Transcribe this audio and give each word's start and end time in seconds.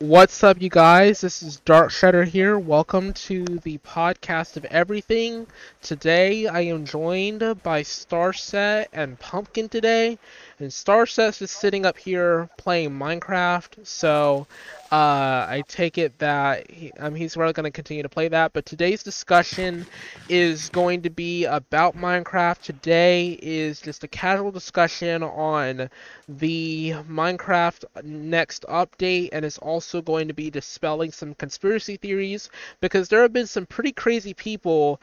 What's 0.00 0.42
up, 0.42 0.60
you 0.60 0.70
guys? 0.70 1.20
This 1.20 1.40
is 1.40 1.60
Dark 1.60 1.90
Shredder 1.90 2.26
here. 2.26 2.58
Welcome 2.58 3.12
to 3.12 3.44
the 3.44 3.78
podcast 3.78 4.56
of 4.56 4.64
everything. 4.64 5.46
Today, 5.82 6.48
I 6.48 6.62
am 6.62 6.84
joined 6.84 7.62
by 7.62 7.82
Starset 7.84 8.86
and 8.92 9.16
Pumpkin 9.20 9.68
today, 9.68 10.18
and 10.58 10.70
Starset 10.70 11.40
is 11.40 11.52
sitting 11.52 11.86
up 11.86 11.96
here 11.96 12.50
playing 12.58 12.90
Minecraft. 12.90 13.86
So, 13.86 14.48
uh, 14.94 15.44
I 15.50 15.64
take 15.66 15.98
it 15.98 16.16
that 16.20 16.70
he, 16.70 16.92
um, 17.00 17.16
he's 17.16 17.36
really 17.36 17.52
going 17.52 17.64
to 17.64 17.72
continue 17.72 18.04
to 18.04 18.08
play 18.08 18.28
that. 18.28 18.52
But 18.52 18.64
today's 18.64 19.02
discussion 19.02 19.86
is 20.28 20.68
going 20.68 21.02
to 21.02 21.10
be 21.10 21.46
about 21.46 21.96
Minecraft. 21.96 22.60
Today 22.60 23.36
is 23.42 23.80
just 23.80 24.04
a 24.04 24.08
casual 24.08 24.52
discussion 24.52 25.24
on 25.24 25.90
the 26.28 26.94
Minecraft 27.10 28.04
next 28.04 28.64
update, 28.68 29.30
and 29.32 29.44
it's 29.44 29.58
also 29.58 30.00
going 30.00 30.28
to 30.28 30.34
be 30.34 30.48
dispelling 30.48 31.10
some 31.10 31.34
conspiracy 31.34 31.96
theories 31.96 32.48
because 32.80 33.08
there 33.08 33.22
have 33.22 33.32
been 33.32 33.48
some 33.48 33.66
pretty 33.66 33.90
crazy 33.90 34.32
people 34.32 35.00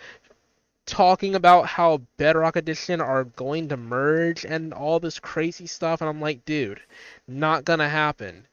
talking 0.86 1.36
about 1.36 1.66
how 1.66 2.02
Bedrock 2.16 2.56
Edition 2.56 3.02
are 3.02 3.26
going 3.26 3.68
to 3.68 3.76
merge 3.76 4.46
and 4.46 4.74
all 4.74 5.02
this 5.02 5.20
crazy 5.20 5.68
stuff, 5.68 6.00
and 6.00 6.10
I'm 6.10 6.22
like, 6.22 6.46
dude, 6.46 6.80
not 7.28 7.66
gonna 7.66 7.90
happen. 7.90 8.48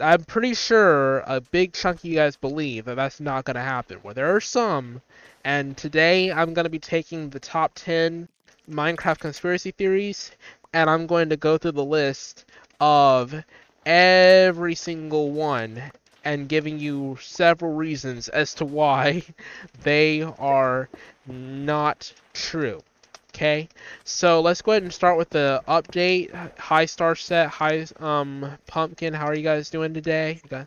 I'm 0.00 0.24
pretty 0.24 0.54
sure 0.54 1.18
a 1.26 1.40
big 1.40 1.74
chunk 1.74 1.98
of 1.98 2.04
you 2.04 2.14
guys 2.14 2.34
believe 2.36 2.86
that 2.86 2.96
that's 2.96 3.20
not 3.20 3.44
gonna 3.44 3.62
happen. 3.62 4.00
Well, 4.02 4.14
there 4.14 4.34
are 4.34 4.40
some, 4.40 5.02
and 5.44 5.76
today 5.76 6.32
I'm 6.32 6.54
gonna 6.54 6.70
be 6.70 6.78
taking 6.78 7.30
the 7.30 7.40
top 7.40 7.72
10 7.74 8.28
Minecraft 8.68 9.18
conspiracy 9.18 9.72
theories, 9.72 10.30
and 10.72 10.88
I'm 10.88 11.06
going 11.06 11.28
to 11.28 11.36
go 11.36 11.58
through 11.58 11.72
the 11.72 11.84
list 11.84 12.44
of 12.80 13.44
every 13.84 14.74
single 14.74 15.32
one 15.32 15.90
and 16.24 16.48
giving 16.48 16.78
you 16.78 17.18
several 17.20 17.74
reasons 17.74 18.28
as 18.28 18.54
to 18.54 18.64
why 18.64 19.22
they 19.82 20.22
are 20.22 20.88
not 21.26 22.12
true. 22.32 22.82
Okay, 23.30 23.68
so 24.04 24.40
let's 24.40 24.60
go 24.60 24.72
ahead 24.72 24.82
and 24.82 24.92
start 24.92 25.16
with 25.16 25.30
the 25.30 25.62
update. 25.68 26.30
Hi 26.58 26.84
Starset, 26.84 27.46
hi 27.46 27.86
um 28.00 28.58
Pumpkin, 28.66 29.14
how 29.14 29.26
are 29.26 29.34
you 29.34 29.44
guys 29.44 29.70
doing 29.70 29.94
today? 29.94 30.40
You 30.42 30.50
got... 30.50 30.66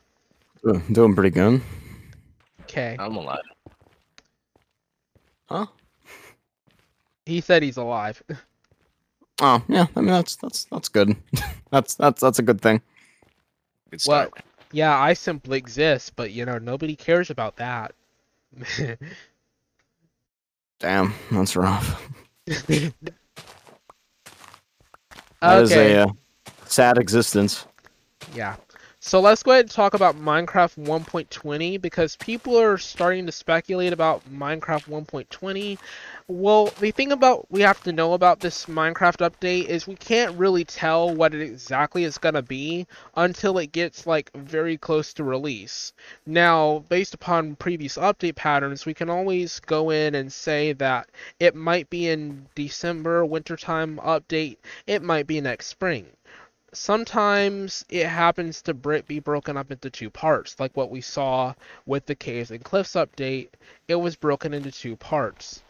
Uh, 0.66 0.80
Doing 0.94 1.14
pretty 1.14 1.30
good. 1.30 1.62
Okay, 2.62 2.96
I'm 2.98 3.18
alive. 3.18 3.42
Huh? 5.50 5.66
he 7.26 7.42
said 7.42 7.64
he's 7.64 7.78
alive. 7.78 8.22
Oh 9.42 9.62
yeah, 9.68 9.88
I 9.96 10.00
mean 10.00 10.12
that's 10.12 10.36
that's 10.36 10.66
that's 10.66 10.90
good. 10.90 11.18
that's 11.72 11.96
that's 11.96 12.22
that's 12.22 12.38
a 12.38 12.44
good 12.44 12.62
thing. 12.62 12.82
Good 13.90 14.00
start. 14.00 14.32
yeah, 14.72 14.98
I 14.98 15.14
simply 15.14 15.58
exist, 15.58 16.16
but 16.16 16.32
you 16.32 16.46
know 16.46 16.60
nobody 16.60 16.96
cares 16.96 17.32
about 17.32 17.56
that. 17.56 17.94
Damn, 20.80 21.14
that's 21.32 21.56
rough. 21.56 22.00
That 25.44 25.64
is 25.64 25.72
okay. 25.72 25.96
a 25.96 26.06
uh, 26.06 26.08
sad 26.66 26.98
existence. 26.98 27.66
Yeah. 28.34 28.56
So 29.06 29.20
let's 29.20 29.44
go 29.44 29.52
ahead 29.52 29.66
and 29.66 29.72
talk 29.72 29.94
about 29.94 30.16
Minecraft 30.16 30.86
1.20 30.86 31.82
because 31.82 32.16
people 32.16 32.58
are 32.58 32.78
starting 32.78 33.26
to 33.26 33.34
speculate 33.34 33.92
about 33.92 34.24
Minecraft 34.34 34.86
1.20. 34.86 35.78
Well, 36.30 36.68
the 36.80 36.92
thing 36.92 37.12
about 37.12 37.46
we 37.52 37.60
have 37.64 37.84
to 37.84 37.92
know 37.92 38.14
about 38.14 38.40
this 38.40 38.66
Minecraft 38.68 39.30
update 39.30 39.66
is 39.66 39.86
we 39.86 39.98
can't 39.98 40.38
really 40.38 40.64
tell 40.64 41.14
what 41.14 41.36
it 41.36 41.42
exactly 41.42 42.06
is 42.06 42.18
going 42.18 42.36
to 42.36 42.42
be 42.42 42.88
until 43.18 43.58
it 43.58 43.74
gets 43.74 44.08
like 44.08 44.32
very 44.36 44.78
close 44.78 45.14
to 45.16 45.26
release. 45.26 45.92
Now, 46.26 46.86
based 46.88 47.14
upon 47.14 47.58
previous 47.58 47.98
update 47.98 48.36
patterns, 48.36 48.86
we 48.86 48.94
can 48.94 49.10
always 49.10 49.60
go 49.60 49.90
in 49.90 50.16
and 50.16 50.32
say 50.32 50.72
that 50.74 51.10
it 51.42 51.56
might 51.56 51.90
be 51.90 52.08
in 52.08 52.48
December 52.56 53.26
wintertime 53.26 53.98
update, 53.98 54.60
it 54.88 55.04
might 55.04 55.28
be 55.28 55.42
next 55.42 55.68
spring 55.68 56.08
sometimes 56.74 57.86
it 57.90 58.08
happens 58.08 58.62
to 58.64 58.74
be 58.74 59.20
broken 59.20 59.58
up 59.58 59.72
into 59.72 59.90
two 59.90 60.10
parts, 60.10 60.60
like 60.60 60.76
what 60.76 60.92
we 60.92 61.02
saw 61.02 61.54
with 61.86 62.06
the 62.06 62.16
Caves 62.16 62.52
and 62.52 62.64
Cliffs 62.64 62.94
update. 62.94 63.50
It 63.88 63.96
was 63.96 64.16
broken 64.16 64.54
into 64.54 64.72
two 64.72 64.96
parts. 64.96 65.64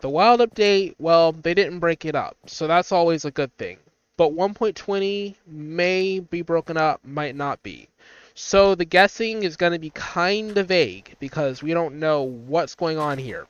The 0.00 0.08
Wild 0.08 0.40
update, 0.40 0.94
well, 0.98 1.32
they 1.32 1.54
didn't 1.54 1.78
break 1.78 2.04
it 2.04 2.14
up, 2.14 2.36
so 2.46 2.66
that's 2.66 2.92
always 2.92 3.24
a 3.24 3.30
good 3.30 3.54
thing. 3.58 3.78
But 4.16 4.32
1.20 4.34 5.34
may 5.46 6.20
be 6.20 6.42
broken 6.42 6.76
up, 6.76 7.00
might 7.04 7.36
not 7.36 7.62
be. 7.62 7.88
So 8.34 8.74
the 8.74 8.84
guessing 8.84 9.42
is 9.42 9.56
going 9.56 9.72
to 9.72 9.78
be 9.78 9.90
kind 9.90 10.56
of 10.56 10.68
vague 10.68 11.16
because 11.20 11.62
we 11.62 11.74
don't 11.74 11.98
know 11.98 12.22
what's 12.22 12.74
going 12.74 12.98
on 12.98 13.18
here. 13.18 13.46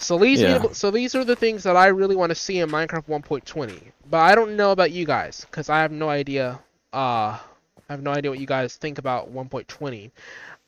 So 0.00 0.18
these, 0.18 0.40
Yeah. 0.40 0.58
are, 0.58 0.74
so 0.74 0.90
these 0.90 1.14
are 1.14 1.24
the 1.24 1.36
things 1.36 1.62
that 1.64 1.76
I 1.76 1.88
really 1.88 2.16
want 2.16 2.30
to 2.30 2.34
see 2.34 2.58
in 2.60 2.70
Minecraft 2.70 3.06
1.20. 3.06 3.92
But 4.08 4.18
I 4.18 4.34
don't 4.34 4.56
know 4.56 4.72
about 4.72 4.90
you 4.92 5.04
guys 5.04 5.46
because 5.50 5.68
I 5.68 5.80
have 5.80 5.92
no 5.92 6.08
idea. 6.08 6.58
Uh, 6.92 7.38
I 7.88 7.92
have 7.92 8.02
no 8.02 8.12
idea 8.12 8.30
what 8.30 8.40
you 8.40 8.46
guys 8.46 8.76
think 8.76 8.98
about 8.98 9.32
1.20. 9.32 10.10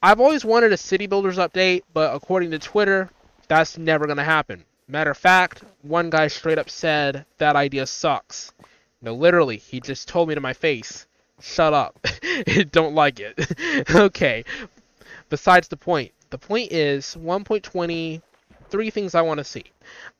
I've 0.02 0.20
always 0.20 0.44
wanted 0.44 0.72
a 0.72 0.76
city 0.76 1.06
builders 1.06 1.38
update, 1.38 1.82
but 1.94 2.14
according 2.14 2.50
to 2.50 2.58
Twitter, 2.58 3.08
that's 3.48 3.78
never 3.78 4.06
gonna 4.06 4.24
happen. 4.24 4.64
Matter 4.88 5.12
of 5.12 5.18
fact, 5.18 5.62
one 5.82 6.10
guy 6.10 6.26
straight 6.26 6.58
up 6.58 6.68
said 6.68 7.24
that 7.38 7.54
idea 7.56 7.86
sucks. 7.86 8.52
No, 9.00 9.14
literally, 9.14 9.56
he 9.56 9.80
just 9.80 10.08
told 10.08 10.28
me 10.28 10.34
to 10.34 10.40
my 10.40 10.52
face, 10.52 11.06
"Shut 11.40 11.72
up, 11.72 12.04
don't 12.70 12.94
like 12.94 13.20
it." 13.20 13.34
okay. 13.94 14.44
Besides 15.28 15.68
the 15.68 15.76
point, 15.76 16.12
the 16.30 16.38
point 16.38 16.72
is 16.72 17.16
1.20 17.18 18.20
three 18.72 18.90
things 18.90 19.14
I 19.14 19.20
want 19.20 19.38
to 19.38 19.44
see. 19.44 19.64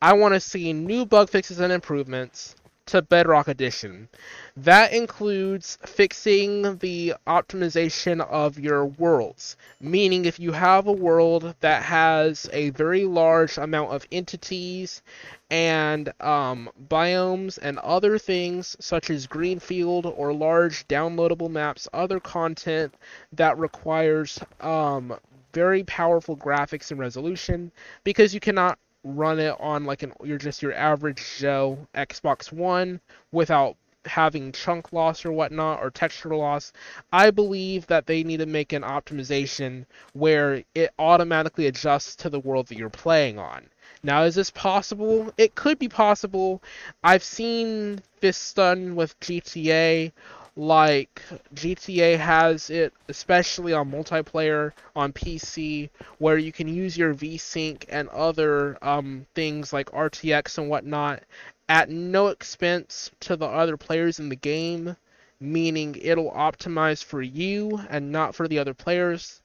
I 0.01 0.13
want 0.13 0.35
to 0.35 0.39
see 0.39 0.71
new 0.71 1.05
bug 1.05 1.29
fixes 1.29 1.59
and 1.59 1.73
improvements 1.73 2.55
to 2.85 3.01
Bedrock 3.01 3.47
Edition. 3.47 4.09
That 4.57 4.93
includes 4.93 5.77
fixing 5.85 6.77
the 6.77 7.15
optimization 7.25 8.21
of 8.21 8.59
your 8.59 8.85
worlds. 8.85 9.57
Meaning, 9.81 10.25
if 10.25 10.39
you 10.39 10.51
have 10.51 10.85
a 10.85 10.91
world 10.91 11.55
that 11.61 11.81
has 11.83 12.47
a 12.53 12.69
very 12.71 13.05
large 13.05 13.57
amount 13.57 13.91
of 13.91 14.05
entities 14.11 15.01
and 15.49 16.13
um, 16.21 16.69
biomes 16.89 17.57
and 17.59 17.79
other 17.79 18.17
things, 18.19 18.75
such 18.79 19.09
as 19.09 19.27
Greenfield 19.27 20.05
or 20.05 20.33
large 20.33 20.87
downloadable 20.87 21.49
maps, 21.49 21.87
other 21.93 22.19
content 22.19 22.93
that 23.31 23.57
requires 23.57 24.39
um, 24.59 25.17
very 25.53 25.83
powerful 25.83 26.35
graphics 26.35 26.91
and 26.91 26.99
resolution 26.99 27.71
because 28.03 28.33
you 28.33 28.39
cannot 28.39 28.77
run 29.03 29.39
it 29.39 29.55
on 29.59 29.85
like 29.85 30.01
an 30.03 30.13
you're 30.23 30.37
just 30.37 30.61
your 30.61 30.73
average 30.73 31.37
Joe 31.37 31.77
Xbox 31.93 32.51
One 32.51 32.99
without 33.31 33.75
having 34.05 34.51
chunk 34.51 34.91
loss 34.91 35.25
or 35.25 35.31
whatnot 35.31 35.79
or 35.81 35.89
texture 35.89 36.35
loss. 36.35 36.73
I 37.11 37.31
believe 37.31 37.87
that 37.87 38.05
they 38.05 38.23
need 38.23 38.37
to 38.37 38.45
make 38.45 38.73
an 38.73 38.81
optimization 38.81 39.85
where 40.13 40.63
it 40.75 40.91
automatically 40.99 41.67
adjusts 41.67 42.15
to 42.17 42.29
the 42.29 42.39
world 42.39 42.67
that 42.67 42.77
you're 42.77 42.89
playing 42.89 43.39
on. 43.39 43.65
Now, 44.03 44.23
is 44.23 44.35
this 44.35 44.51
possible? 44.51 45.31
It 45.37 45.55
could 45.55 45.79
be 45.79 45.87
possible. 45.87 46.61
I've 47.03 47.23
seen 47.23 48.01
this 48.19 48.53
done 48.53 48.95
with 48.95 49.17
GTA 49.21 50.11
like 50.55 51.21
GTA 51.55 52.17
has 52.17 52.69
it, 52.69 52.93
especially 53.07 53.73
on 53.73 53.91
multiplayer 53.91 54.71
on 54.95 55.11
PC, 55.11 55.89
where 56.19 56.37
you 56.37 56.51
can 56.51 56.67
use 56.67 56.97
your 56.97 57.13
VSync 57.13 57.85
and 57.89 58.07
other 58.09 58.77
um, 58.81 59.25
things 59.33 59.73
like 59.73 59.91
RTX 59.91 60.57
and 60.57 60.69
whatnot 60.69 61.23
at 61.69 61.89
no 61.89 62.27
expense 62.27 63.09
to 63.21 63.35
the 63.35 63.47
other 63.47 63.77
players 63.77 64.19
in 64.19 64.29
the 64.29 64.35
game, 64.35 64.95
meaning 65.39 65.95
it'll 65.99 66.31
optimize 66.31 67.03
for 67.03 67.21
you 67.21 67.81
and 67.89 68.11
not 68.11 68.35
for 68.35 68.47
the 68.47 68.59
other 68.59 68.73
players. 68.73 69.41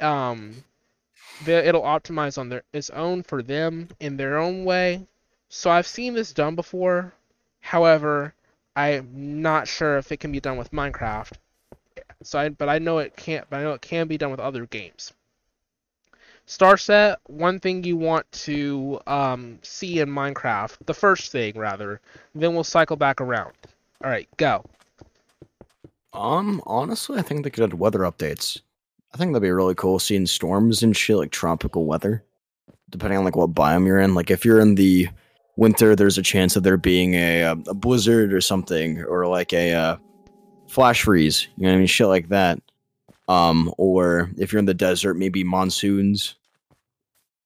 Um, 0.00 0.64
it'll 1.46 1.82
optimize 1.82 2.36
on 2.36 2.48
their 2.48 2.62
its 2.72 2.90
own 2.90 3.22
for 3.22 3.42
them 3.42 3.88
in 4.00 4.16
their 4.16 4.38
own 4.38 4.64
way. 4.64 5.06
So 5.48 5.70
I've 5.70 5.86
seen 5.86 6.14
this 6.14 6.32
done 6.32 6.56
before. 6.56 7.12
However, 7.60 8.34
I'm 8.74 9.42
not 9.42 9.68
sure 9.68 9.98
if 9.98 10.12
it 10.12 10.18
can 10.18 10.32
be 10.32 10.40
done 10.40 10.56
with 10.56 10.70
Minecraft. 10.70 11.32
So 12.22 12.38
I, 12.38 12.48
but 12.48 12.68
I 12.68 12.78
know 12.78 12.98
it 12.98 13.16
can't. 13.16 13.48
But 13.50 13.60
I 13.60 13.62
know 13.62 13.72
it 13.72 13.82
can 13.82 14.06
be 14.06 14.18
done 14.18 14.30
with 14.30 14.40
other 14.40 14.66
games. 14.66 15.12
Starset, 16.46 17.16
one 17.26 17.60
thing 17.60 17.84
you 17.84 17.96
want 17.96 18.30
to 18.32 19.00
um, 19.06 19.58
see 19.62 20.00
in 20.00 20.08
Minecraft, 20.08 20.76
the 20.86 20.94
first 20.94 21.30
thing 21.30 21.56
rather, 21.56 22.00
then 22.34 22.54
we'll 22.54 22.64
cycle 22.64 22.96
back 22.96 23.20
around. 23.20 23.52
All 24.02 24.10
right, 24.10 24.28
go. 24.36 24.64
Um, 26.12 26.60
honestly, 26.66 27.18
I 27.18 27.22
think 27.22 27.44
they 27.44 27.50
could 27.50 27.64
add 27.64 27.74
weather 27.74 28.00
updates. 28.00 28.60
I 29.14 29.18
think 29.18 29.32
that'd 29.32 29.42
be 29.42 29.50
really 29.50 29.74
cool 29.74 29.98
seeing 29.98 30.26
storms 30.26 30.82
and 30.82 30.96
shit 30.96 31.16
like 31.16 31.30
tropical 31.30 31.84
weather, 31.84 32.24
depending 32.90 33.18
on 33.18 33.24
like 33.24 33.36
what 33.36 33.54
biome 33.54 33.86
you're 33.86 34.00
in. 34.00 34.14
Like 34.14 34.30
if 34.30 34.44
you're 34.44 34.60
in 34.60 34.74
the 34.74 35.08
winter, 35.56 35.94
there's 35.94 36.18
a 36.18 36.22
chance 36.22 36.56
of 36.56 36.62
there 36.62 36.76
being 36.76 37.14
a 37.14 37.44
uh, 37.44 37.56
a 37.68 37.74
blizzard 37.74 38.32
or 38.32 38.40
something, 38.40 39.02
or 39.02 39.26
like 39.26 39.52
a 39.52 39.72
uh, 39.72 39.96
flash 40.68 41.02
freeze. 41.02 41.48
You 41.56 41.64
know 41.64 41.70
what 41.70 41.76
I 41.76 41.78
mean? 41.78 41.86
Shit 41.86 42.06
like 42.08 42.28
that. 42.28 42.60
Um, 43.28 43.72
or 43.78 44.30
if 44.36 44.52
you're 44.52 44.60
in 44.60 44.66
the 44.66 44.74
desert, 44.74 45.14
maybe 45.14 45.44
monsoons, 45.44 46.34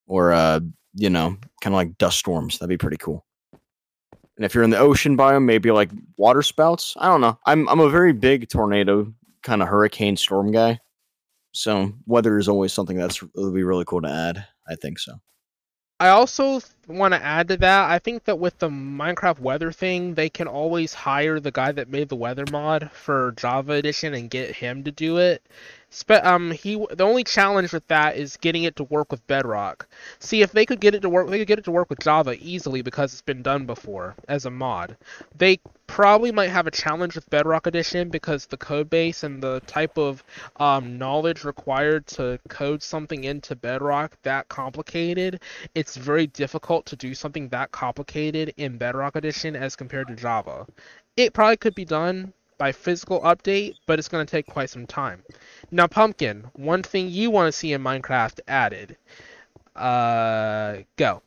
or 0.07 0.33
uh, 0.33 0.61
you 0.95 1.11
know, 1.11 1.37
kind 1.61 1.75
of 1.75 1.77
like 1.77 1.99
dust 1.99 2.19
storms. 2.19 2.59
That'd 2.59 2.69
be 2.69 2.79
pretty 2.79 2.97
cool. 2.97 3.25
And 4.37 4.45
if 4.45 4.55
you're 4.55 4.65
in 4.65 4.71
the 4.71 4.79
ocean 4.79 5.17
biome, 5.17 5.45
maybe 5.45 5.71
like 5.71 5.91
water 6.17 6.43
spouts. 6.43 6.95
I 6.99 7.09
don't 7.09 7.21
know. 7.21 7.39
I'm 7.47 7.69
I'm 7.69 7.81
a 7.81 7.91
very 7.91 8.13
big 8.13 8.49
tornado 8.49 9.13
kind 9.43 9.63
of 9.63 9.69
hurricane 9.69 10.17
storm 10.17 10.53
guy. 10.53 10.81
So 11.53 11.93
weather 12.07 12.39
is 12.39 12.49
always 12.49 12.73
something 12.73 12.99
that's 12.99 13.23
would 13.23 13.55
be 13.55 13.63
really 13.63 13.85
cool 13.87 14.03
to 14.03 14.11
add. 14.11 14.47
I 14.69 14.75
think 14.75 14.99
so. 14.99 15.15
I 15.99 16.09
also 16.09 16.61
want 16.87 17.15
to 17.15 17.23
add 17.25 17.49
to 17.49 17.57
that. 17.57 17.91
I 17.91 17.99
think 17.99 18.25
that 18.25 18.39
with 18.39 18.59
the 18.59 18.69
Minecraft 18.69 19.39
weather 19.41 19.73
thing, 19.73 20.15
they 20.15 20.29
can 20.29 20.47
always 20.47 20.93
hire 20.93 21.41
the 21.41 21.51
guy 21.51 21.73
that 21.73 21.89
made 21.89 22.11
the 22.11 22.17
weather 22.17 22.45
mod 22.53 22.91
for 22.93 23.33
Java 23.33 23.73
Edition 23.73 24.13
and 24.13 24.29
get 24.29 24.57
him 24.57 24.85
to 24.85 24.93
do 24.93 25.17
it. 25.17 25.43
Spe- 25.89 26.23
um, 26.23 26.51
he 26.51 26.75
the 26.91 27.05
only 27.05 27.25
challenge 27.25 27.73
with 27.73 27.87
that 27.89 28.17
is 28.17 28.37
getting 28.37 28.65
it 28.65 28.77
to 28.77 28.85
work 28.85 29.11
with 29.11 29.27
Bedrock. 29.27 29.89
See, 30.19 30.43
if 30.43 30.53
they 30.53 30.67
could 30.67 30.81
get 30.81 30.95
it 30.95 31.01
to 31.01 31.09
work, 31.09 31.31
they 31.31 31.39
could 31.39 31.49
get 31.49 31.59
it 31.59 31.65
to 31.65 31.71
work 31.71 31.89
with 31.89 32.01
Java 32.01 32.37
easily 32.41 32.83
because 32.83 33.15
it's 33.15 33.23
been 33.23 33.43
done 33.43 33.65
before 33.65 34.15
as 34.29 34.45
a 34.45 34.51
mod. 34.51 34.99
They 35.35 35.61
probably 35.87 36.33
might 36.33 36.51
have 36.51 36.67
a 36.67 36.71
challenge 36.71 37.15
with 37.15 37.29
Bedrock 37.31 37.67
Edition 37.67 38.09
because 38.09 38.47
the 38.47 38.57
code 38.57 38.91
base 38.91 39.23
and 39.23 39.43
the 39.43 39.61
type 39.67 39.97
of 39.97 40.23
um, 40.57 40.99
knowledge 40.99 41.45
required 41.45 42.07
to 42.09 42.39
code 42.49 42.83
something 42.83 43.25
into 43.25 43.55
Bedrock 43.57 44.17
that 44.23 44.49
complicated. 44.49 45.41
It's 45.75 45.97
very 45.97 46.27
difficult 46.27 46.87
to 46.87 46.97
do 46.97 47.15
something 47.15 47.49
that 47.49 47.73
complicated 47.73 48.53
in 48.57 48.79
Bedrock 48.79 49.17
Edition 49.17 49.57
as 49.57 49.77
compared 49.77 50.09
to 50.09 50.17
Java. 50.17 50.67
It 51.17 51.33
probably 51.33 51.57
could 51.57 51.75
be 51.75 51.85
done 51.85 52.33
by 52.59 52.73
physical 52.73 53.21
update, 53.21 53.75
but 53.87 53.99
it's 53.99 54.09
going 54.09 54.25
to 54.25 54.31
take 54.31 54.47
quite 54.47 54.71
some 54.71 54.87
time. 54.87 55.23
Now, 55.71 55.87
Pumpkin, 55.87 56.51
one 56.55 56.83
thing 56.83 57.11
you 57.11 57.31
want 57.31 57.53
to 57.53 57.59
see 57.59 57.73
in 57.73 57.83
Minecraft 57.83 58.41
added. 58.49 58.97
Uh, 59.75 60.79
go. 60.97 61.23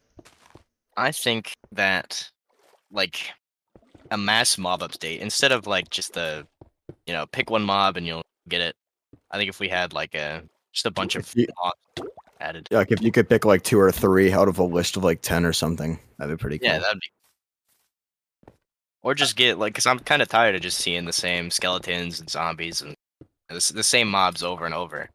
I 0.97 1.11
think 1.11 1.53
that 1.71 2.29
like 2.91 3.31
a 4.11 4.17
mass 4.17 4.57
mob 4.57 4.81
update 4.81 5.19
instead 5.19 5.51
of 5.51 5.67
like 5.67 5.89
just 5.89 6.13
the 6.13 6.45
you 7.06 7.13
know 7.13 7.25
pick 7.27 7.50
one 7.50 7.63
mob 7.63 7.97
and 7.97 8.06
you'll 8.07 8.23
get 8.47 8.61
it. 8.61 8.75
I 9.31 9.38
think 9.38 9.50
if 9.50 9.59
we 9.59 9.69
had 9.69 9.94
like 9.94 10.15
a 10.15 10.44
just 10.73 10.85
a 10.85 10.91
bunch 10.91 11.15
of 11.15 11.31
you- 11.35 11.47
mobs 11.63 12.09
added. 12.39 12.67
Like 12.71 12.91
if 12.91 13.01
you 13.01 13.11
could 13.11 13.27
pick 13.29 13.45
like 13.45 13.63
two 13.63 13.79
or 13.79 13.91
three 13.91 14.31
out 14.31 14.47
of 14.47 14.59
a 14.59 14.63
list 14.63 14.97
of 14.97 15.03
like 15.03 15.21
ten 15.21 15.45
or 15.45 15.53
something, 15.53 16.00
that'd 16.17 16.38
be 16.38 16.41
pretty 16.41 16.59
cool. 16.59 16.69
Yeah, 16.69 16.79
that'd 16.79 17.00
be. 17.00 18.53
Or 19.01 19.13
just 19.15 19.35
get 19.38 19.57
like, 19.57 19.73
cause 19.73 19.85
I'm 19.85 20.00
kind 20.00 20.21
of 20.21 20.27
tired 20.27 20.56
of 20.56 20.61
just 20.61 20.79
seeing 20.79 21.06
the 21.06 21.13
same 21.13 21.51
skeletons 21.51 22.19
and 22.19 22.29
zombies 22.29 22.81
and 22.81 22.95
the, 23.47 23.71
the 23.73 23.83
same 23.83 24.09
mobs 24.09 24.44
over 24.44 24.65
and 24.65 24.73
over. 24.75 25.09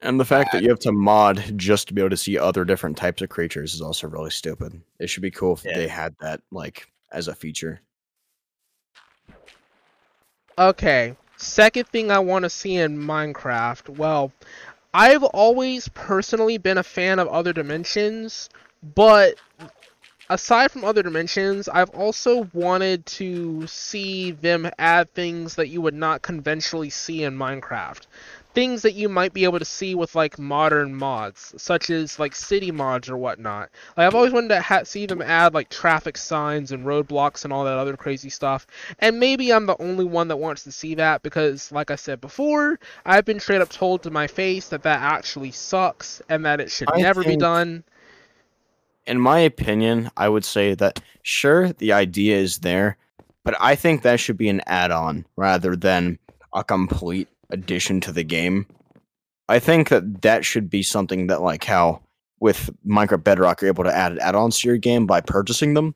And 0.00 0.20
the 0.20 0.24
fact 0.24 0.52
that 0.52 0.62
you 0.62 0.68
have 0.68 0.78
to 0.80 0.92
mod 0.92 1.42
just 1.56 1.88
to 1.88 1.94
be 1.94 2.00
able 2.02 2.10
to 2.10 2.16
see 2.16 2.38
other 2.38 2.64
different 2.64 2.96
types 2.96 3.22
of 3.22 3.28
creatures 3.28 3.74
is 3.74 3.80
also 3.80 4.06
really 4.06 4.30
stupid. 4.30 4.80
It 5.00 5.08
should 5.08 5.22
be 5.22 5.30
cool 5.30 5.54
if 5.54 5.64
Yeah. 5.64 5.76
they 5.76 5.88
had 5.88 6.14
that 6.20 6.40
like 6.52 6.86
as 7.12 7.26
a 7.28 7.34
feature. 7.34 7.80
Okay, 10.58 11.14
second 11.36 11.86
thing 11.88 12.10
I 12.10 12.18
want 12.18 12.44
to 12.44 12.50
see 12.50 12.76
in 12.76 12.96
Minecraft. 12.96 13.90
Well, 13.90 14.32
I've 14.94 15.22
always 15.22 15.88
personally 15.88 16.56
been 16.56 16.78
a 16.78 16.82
fan 16.82 17.18
of 17.18 17.28
Other 17.28 17.52
Dimensions, 17.52 18.48
but 18.94 19.34
aside 20.30 20.70
from 20.70 20.82
Other 20.82 21.02
Dimensions, 21.02 21.68
I've 21.68 21.90
also 21.90 22.48
wanted 22.54 23.04
to 23.04 23.66
see 23.66 24.30
them 24.30 24.70
add 24.78 25.12
things 25.12 25.56
that 25.56 25.68
you 25.68 25.82
would 25.82 25.92
not 25.92 26.22
conventionally 26.22 26.88
see 26.88 27.24
in 27.24 27.36
Minecraft. 27.36 28.06
Things 28.56 28.80
that 28.80 28.94
you 28.94 29.10
might 29.10 29.34
be 29.34 29.44
able 29.44 29.58
to 29.58 29.66
see 29.66 29.94
with 29.94 30.14
like 30.14 30.38
modern 30.38 30.94
mods, 30.94 31.52
such 31.58 31.90
as 31.90 32.18
like 32.18 32.34
city 32.34 32.70
mods 32.70 33.10
or 33.10 33.18
whatnot. 33.18 33.68
Like 33.98 34.06
I've 34.06 34.14
always 34.14 34.32
wanted 34.32 34.48
to 34.48 34.62
ha- 34.62 34.84
see 34.84 35.04
them 35.04 35.20
add 35.20 35.52
like 35.52 35.68
traffic 35.68 36.16
signs 36.16 36.72
and 36.72 36.86
roadblocks 36.86 37.44
and 37.44 37.52
all 37.52 37.66
that 37.66 37.76
other 37.76 37.98
crazy 37.98 38.30
stuff. 38.30 38.66
And 38.98 39.20
maybe 39.20 39.52
I'm 39.52 39.66
the 39.66 39.76
only 39.78 40.06
one 40.06 40.28
that 40.28 40.38
wants 40.38 40.64
to 40.64 40.72
see 40.72 40.94
that 40.94 41.22
because, 41.22 41.70
like 41.70 41.90
I 41.90 41.96
said 41.96 42.18
before, 42.22 42.80
I've 43.04 43.26
been 43.26 43.40
straight 43.40 43.60
up 43.60 43.68
told 43.68 44.02
to 44.04 44.10
my 44.10 44.26
face 44.26 44.68
that 44.68 44.84
that 44.84 45.02
actually 45.02 45.50
sucks 45.50 46.22
and 46.30 46.46
that 46.46 46.58
it 46.58 46.70
should 46.70 46.88
I 46.90 47.02
never 47.02 47.22
be 47.22 47.36
done. 47.36 47.84
In 49.06 49.20
my 49.20 49.40
opinion, 49.40 50.10
I 50.16 50.30
would 50.30 50.46
say 50.46 50.74
that 50.76 51.02
sure 51.22 51.74
the 51.74 51.92
idea 51.92 52.38
is 52.38 52.60
there, 52.60 52.96
but 53.44 53.54
I 53.60 53.76
think 53.76 54.00
that 54.00 54.18
should 54.18 54.38
be 54.38 54.48
an 54.48 54.62
add-on 54.66 55.26
rather 55.36 55.76
than 55.76 56.18
a 56.54 56.64
complete 56.64 57.28
addition 57.50 58.00
to 58.02 58.12
the 58.12 58.24
game. 58.24 58.66
I 59.48 59.58
think 59.58 59.88
that 59.90 60.22
that 60.22 60.44
should 60.44 60.68
be 60.68 60.82
something 60.82 61.28
that 61.28 61.42
like 61.42 61.64
how 61.64 62.02
with 62.40 62.70
Minecraft 62.86 63.24
Bedrock 63.24 63.60
you're 63.60 63.68
able 63.68 63.84
to 63.84 63.94
add 63.94 64.18
add-ons 64.18 64.58
to 64.60 64.68
your 64.68 64.76
game 64.76 65.06
by 65.06 65.20
purchasing 65.20 65.74
them. 65.74 65.94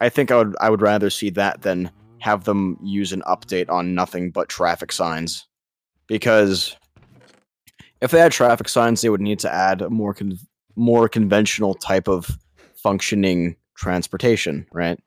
I 0.00 0.08
think 0.08 0.30
I 0.30 0.36
would 0.36 0.56
I 0.60 0.70
would 0.70 0.82
rather 0.82 1.10
see 1.10 1.30
that 1.30 1.62
than 1.62 1.90
have 2.18 2.44
them 2.44 2.78
use 2.82 3.12
an 3.12 3.22
update 3.26 3.70
on 3.70 3.94
nothing 3.94 4.30
but 4.30 4.48
traffic 4.48 4.92
signs. 4.92 5.46
Because 6.06 6.76
if 8.00 8.10
they 8.10 8.18
had 8.18 8.32
traffic 8.32 8.68
signs, 8.68 9.00
they 9.00 9.08
would 9.08 9.20
need 9.20 9.38
to 9.40 9.52
add 9.52 9.82
a 9.82 9.90
more 9.90 10.14
con- 10.14 10.38
more 10.76 11.08
conventional 11.08 11.74
type 11.74 12.08
of 12.08 12.38
functioning 12.74 13.56
transportation, 13.76 14.66
right? 14.72 14.98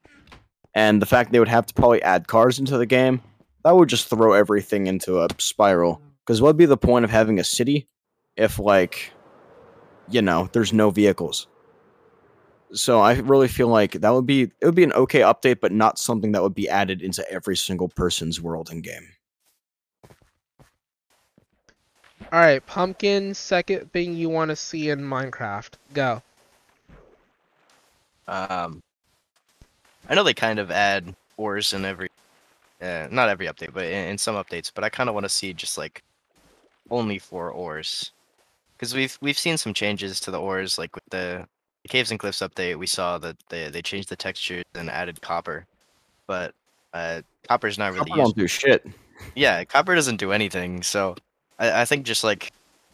And 0.73 1.01
the 1.01 1.05
fact 1.05 1.31
they 1.31 1.39
would 1.39 1.47
have 1.47 1.65
to 1.65 1.73
probably 1.73 2.01
add 2.03 2.27
cars 2.27 2.59
into 2.59 2.77
the 2.77 2.85
game, 2.85 3.21
that 3.63 3.75
would 3.75 3.89
just 3.89 4.09
throw 4.09 4.33
everything 4.33 4.87
into 4.87 5.21
a 5.21 5.27
spiral. 5.37 6.01
Because 6.25 6.41
what 6.41 6.49
would 6.49 6.57
be 6.57 6.65
the 6.65 6.77
point 6.77 7.05
of 7.05 7.11
having 7.11 7.39
a 7.39 7.43
city 7.43 7.87
if, 8.35 8.59
like, 8.59 9.11
you 10.09 10.21
know, 10.21 10.49
there's 10.51 10.73
no 10.73 10.89
vehicles? 10.89 11.47
So 12.73 12.99
I 12.99 13.13
really 13.13 13.47
feel 13.47 13.69
like 13.69 13.93
that 13.93 14.09
would 14.09 14.25
be 14.25 14.41
it 14.41 14.65
would 14.65 14.75
be 14.75 14.83
an 14.83 14.91
okay 14.93 15.21
update, 15.21 15.61
but 15.61 15.71
not 15.71 15.97
something 15.97 16.33
that 16.33 16.43
would 16.43 16.55
be 16.55 16.67
added 16.67 17.01
into 17.01 17.29
every 17.31 17.55
single 17.55 17.87
person's 17.87 18.41
world 18.41 18.69
in 18.69 18.81
game. 18.81 19.07
All 22.33 22.39
right, 22.39 22.65
Pumpkin. 22.65 23.33
Second 23.33 23.91
thing 23.93 24.13
you 24.13 24.27
want 24.27 24.49
to 24.49 24.55
see 24.55 24.89
in 24.89 24.99
Minecraft. 24.99 25.75
Go. 25.93 26.21
Um, 28.27 28.81
I 30.09 30.15
know 30.15 30.23
they 30.23 30.33
kind 30.33 30.59
of 30.59 30.69
add 30.69 31.15
ores 31.37 31.71
in 31.71 31.85
every, 31.85 32.09
uh, 32.81 33.07
not 33.11 33.29
every 33.29 33.47
update, 33.47 33.73
but 33.73 33.85
in, 33.85 34.09
in 34.09 34.17
some 34.17 34.35
updates. 34.35 34.71
But 34.73 34.83
I 34.83 34.89
kind 34.89 35.09
of 35.09 35.15
want 35.15 35.25
to 35.25 35.29
see 35.29 35.53
just 35.53 35.77
like 35.77 36.03
only 36.89 37.19
four 37.19 37.51
ores, 37.51 38.11
because 38.75 38.93
we've 38.93 39.17
we've 39.21 39.39
seen 39.39 39.57
some 39.57 39.73
changes 39.73 40.19
to 40.21 40.31
the 40.31 40.39
ores, 40.39 40.77
like 40.77 40.95
with 40.95 41.05
the 41.09 41.47
Caves 41.87 42.11
and 42.11 42.19
Cliffs 42.19 42.39
update. 42.39 42.77
We 42.77 42.87
saw 42.87 43.17
that 43.19 43.37
they 43.49 43.69
they 43.69 43.81
changed 43.81 44.09
the 44.09 44.15
textures 44.15 44.65
and 44.75 44.89
added 44.89 45.21
copper, 45.21 45.65
but 46.27 46.53
uh, 46.93 47.21
copper's 47.47 47.77
not 47.77 47.93
really 47.93 48.09
Copper 48.09 48.21
don't 48.21 48.35
do 48.35 48.47
shit. 48.47 48.85
Yeah, 49.35 49.63
copper 49.63 49.95
doesn't 49.95 50.17
do 50.17 50.31
anything. 50.31 50.83
So 50.83 51.15
I, 51.59 51.81
I 51.81 51.85
think 51.85 52.05
just 52.05 52.23
like 52.23 52.51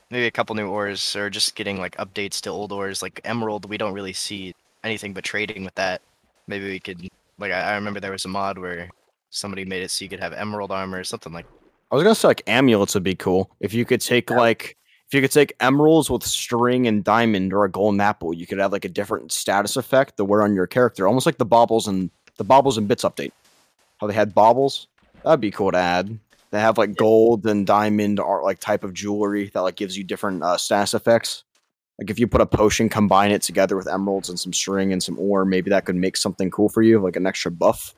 maybe 0.10 0.26
a 0.26 0.32
couple 0.32 0.56
new 0.56 0.70
ores 0.70 1.16
or 1.16 1.30
just 1.30 1.56
getting 1.56 1.80
like 1.80 1.98
updates 1.98 2.40
to 2.42 2.50
old 2.50 2.72
ores, 2.72 3.02
like 3.02 3.20
emerald, 3.24 3.70
we 3.70 3.78
don't 3.78 3.94
really 3.94 4.14
see 4.14 4.54
anything 4.84 5.14
but 5.14 5.24
trading 5.24 5.64
with 5.64 5.76
that. 5.76 6.02
Maybe 6.48 6.70
we 6.70 6.80
could 6.80 7.08
like 7.40 7.52
I, 7.52 7.72
I 7.72 7.76
remember 7.76 8.00
there 8.00 8.12
was 8.12 8.26
a 8.26 8.30
mod 8.30 8.58
where 8.58 8.90
somebody 9.34 9.66
made 9.66 9.84
it 9.84 9.92
so 9.92 10.04
you 10.04 10.10
could 10.10 10.20
have 10.20 10.34
emerald 10.34 10.72
armor 10.72 11.00
or 11.00 11.04
something 11.04 11.34
like 11.34 11.46
I 11.92 11.96
was 11.96 12.04
gonna 12.04 12.16
say 12.16 12.28
like 12.28 12.44
amulets 12.48 12.94
would 12.94 13.04
be 13.04 13.16
cool 13.16 13.52
if 13.60 13.74
you 13.74 13.86
could 13.86 14.02
take 14.02 14.30
like 14.30 14.78
if 15.14 15.18
you 15.18 15.22
could 15.22 15.32
take 15.32 15.54
emeralds 15.60 16.10
with 16.10 16.24
string 16.24 16.88
and 16.88 17.04
diamond 17.04 17.54
or 17.54 17.66
a 17.66 17.70
golden 17.70 18.02
apple, 18.02 18.34
you 18.34 18.48
could 18.48 18.58
have 18.58 18.72
like 18.72 18.84
a 18.84 18.90
different 18.90 19.32
status 19.32 19.78
effect 19.78 20.18
to 20.18 20.26
wear 20.26 20.42
on 20.42 20.56
your 20.56 20.66
character, 20.66 21.08
almost 21.08 21.28
like 21.28 21.38
the 21.38 21.46
baubles 21.46 21.88
and 21.88 22.10
the 22.38 22.44
baubles 22.44 22.80
and 22.80 22.88
bits 22.88 23.04
update. 23.04 23.32
How 24.02 24.08
they 24.08 24.16
had 24.16 24.34
baubles, 24.34 24.88
that'd 25.24 25.40
be 25.40 25.52
cool 25.52 25.72
to 25.72 25.78
add. 25.78 26.18
They 26.50 26.60
have 26.60 26.80
like 26.80 26.96
gold 26.96 27.46
and 27.46 27.68
diamond 27.68 28.20
art 28.20 28.44
like 28.44 28.58
type 28.58 28.84
of 28.84 28.96
jewelry 28.96 29.52
that 29.54 29.62
like 29.62 29.76
gives 29.76 29.96
you 29.96 30.04
different 30.04 30.42
uh, 30.42 30.58
status 30.58 30.96
effects. 30.96 31.44
Like 32.00 32.10
if 32.10 32.18
you 32.18 32.28
put 32.28 32.42
a 32.42 32.48
potion, 32.48 32.90
combine 32.90 33.30
it 33.30 33.44
together 33.44 33.78
with 33.78 33.88
emeralds 33.88 34.30
and 34.30 34.40
some 34.40 34.52
string 34.52 34.92
and 34.92 35.04
some 35.04 35.20
ore, 35.20 35.46
maybe 35.46 35.70
that 35.70 35.86
could 35.86 35.96
make 35.96 36.18
something 36.18 36.50
cool 36.50 36.70
for 36.70 36.82
you, 36.82 37.00
like 37.00 37.16
an 37.16 37.28
extra 37.28 37.52
buff. 37.52 37.94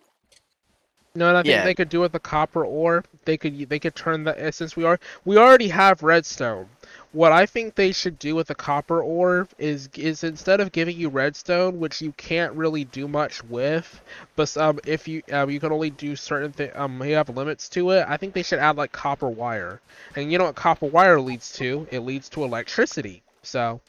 You 1.15 1.19
know 1.19 1.27
what 1.27 1.37
I 1.37 1.43
think 1.43 1.55
Yeah. 1.55 1.63
they 1.63 1.73
could 1.73 1.87
do 1.87 2.01
with 2.01 2.11
the 2.11 2.19
copper 2.19 2.65
ore? 2.65 3.05
They 3.23 3.37
could 3.37 3.69
they 3.69 3.79
could 3.79 3.95
turn 3.95 4.25
the 4.25 4.51
since 4.51 4.75
we 4.75 4.83
are 4.83 4.99
we 5.23 5.37
already 5.37 5.69
have 5.69 6.03
redstone. 6.03 6.67
What 7.13 7.31
I 7.31 7.45
think 7.45 7.75
they 7.75 7.93
should 7.93 8.19
do 8.19 8.35
with 8.35 8.47
the 8.47 8.55
copper 8.55 9.01
ore 9.01 9.47
is 9.57 9.87
is 9.95 10.25
instead 10.25 10.59
of 10.59 10.73
giving 10.73 10.97
you 10.97 11.07
redstone, 11.07 11.79
which 11.79 12.01
you 12.01 12.11
can't 12.17 12.51
really 12.53 12.83
do 12.83 13.07
much 13.07 13.41
with, 13.45 14.01
but 14.35 14.57
um 14.57 14.77
if 14.85 15.07
you 15.07 15.23
um 15.31 15.49
you 15.49 15.61
can 15.61 15.71
only 15.71 15.89
do 15.89 16.17
certain 16.17 16.51
things 16.51 16.73
um 16.75 17.01
you 17.01 17.15
have 17.15 17.29
limits 17.29 17.69
to 17.69 17.91
it. 17.91 18.05
I 18.09 18.17
think 18.17 18.33
they 18.33 18.43
should 18.43 18.59
add 18.59 18.75
like 18.75 18.91
copper 18.91 19.29
wire, 19.29 19.79
and 20.17 20.29
you 20.29 20.37
know 20.37 20.43
what 20.45 20.55
copper 20.55 20.87
wire 20.87 21.21
leads 21.21 21.53
to? 21.53 21.87
It 21.91 21.99
leads 22.01 22.27
to 22.29 22.43
electricity. 22.43 23.23
So 23.41 23.79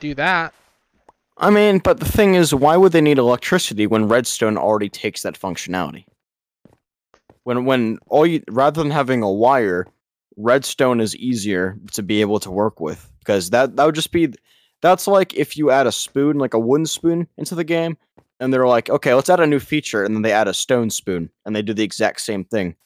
do 0.00 0.12
that. 0.14 0.52
I 1.36 1.50
mean, 1.50 1.78
but 1.78 2.00
the 2.00 2.04
thing 2.04 2.34
is, 2.34 2.52
why 2.52 2.76
would 2.76 2.90
they 2.90 3.00
need 3.00 3.18
electricity 3.18 3.86
when 3.86 4.08
redstone 4.08 4.58
already 4.58 4.88
takes 4.88 5.22
that 5.22 5.38
functionality? 5.38 6.04
When 7.48 7.64
when 7.64 7.98
all 8.08 8.26
you 8.26 8.42
rather 8.50 8.82
than 8.82 8.90
having 8.90 9.22
a 9.22 9.32
wire, 9.32 9.86
redstone 10.36 11.00
is 11.00 11.16
easier 11.16 11.78
to 11.92 12.02
be 12.02 12.20
able 12.20 12.40
to 12.40 12.50
work 12.50 12.78
with 12.78 13.10
because 13.20 13.48
that 13.48 13.74
that 13.76 13.86
would 13.86 13.94
just 13.94 14.12
be 14.12 14.34
that's 14.82 15.06
like 15.06 15.32
if 15.32 15.56
you 15.56 15.70
add 15.70 15.86
a 15.86 15.92
spoon 15.92 16.36
like 16.36 16.52
a 16.52 16.58
wooden 16.58 16.84
spoon 16.84 17.26
into 17.38 17.54
the 17.54 17.64
game 17.64 17.96
and 18.38 18.52
they're 18.52 18.68
like 18.68 18.90
okay 18.90 19.14
let's 19.14 19.30
add 19.30 19.40
a 19.40 19.46
new 19.46 19.60
feature 19.60 20.04
and 20.04 20.14
then 20.14 20.20
they 20.20 20.30
add 20.30 20.46
a 20.46 20.52
stone 20.52 20.90
spoon 20.90 21.30
and 21.46 21.56
they 21.56 21.62
do 21.62 21.72
the 21.72 21.82
exact 21.82 22.20
same 22.20 22.44
thing. 22.44 22.76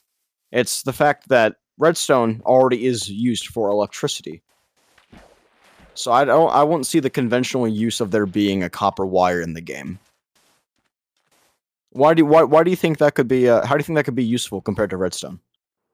It's 0.52 0.84
the 0.84 0.92
fact 0.92 1.28
that 1.28 1.56
redstone 1.76 2.40
already 2.46 2.86
is 2.86 3.08
used 3.08 3.48
for 3.48 3.68
electricity. 3.68 4.44
So 5.94 6.12
i 6.12 6.24
don't 6.24 6.52
i 6.52 6.62
won't 6.62 6.86
see 6.86 7.00
the 7.00 7.10
conventional 7.10 7.66
use 7.66 8.00
of 8.00 8.12
there 8.12 8.26
being 8.26 8.62
a 8.62 8.70
copper 8.70 9.06
wire 9.06 9.40
in 9.40 9.54
the 9.54 9.60
game 9.60 9.98
why 11.92 12.14
do 12.14 12.24
why, 12.24 12.42
why 12.42 12.62
do 12.64 12.70
you 12.70 12.76
think 12.76 12.98
that 12.98 13.14
could 13.14 13.28
be 13.28 13.48
uh, 13.48 13.64
how 13.66 13.74
do 13.74 13.80
you 13.80 13.84
think 13.84 13.96
that 13.96 14.04
could 14.04 14.14
be 14.14 14.24
useful 14.24 14.60
compared 14.60 14.90
to 14.90 14.96
redstone 14.96 15.40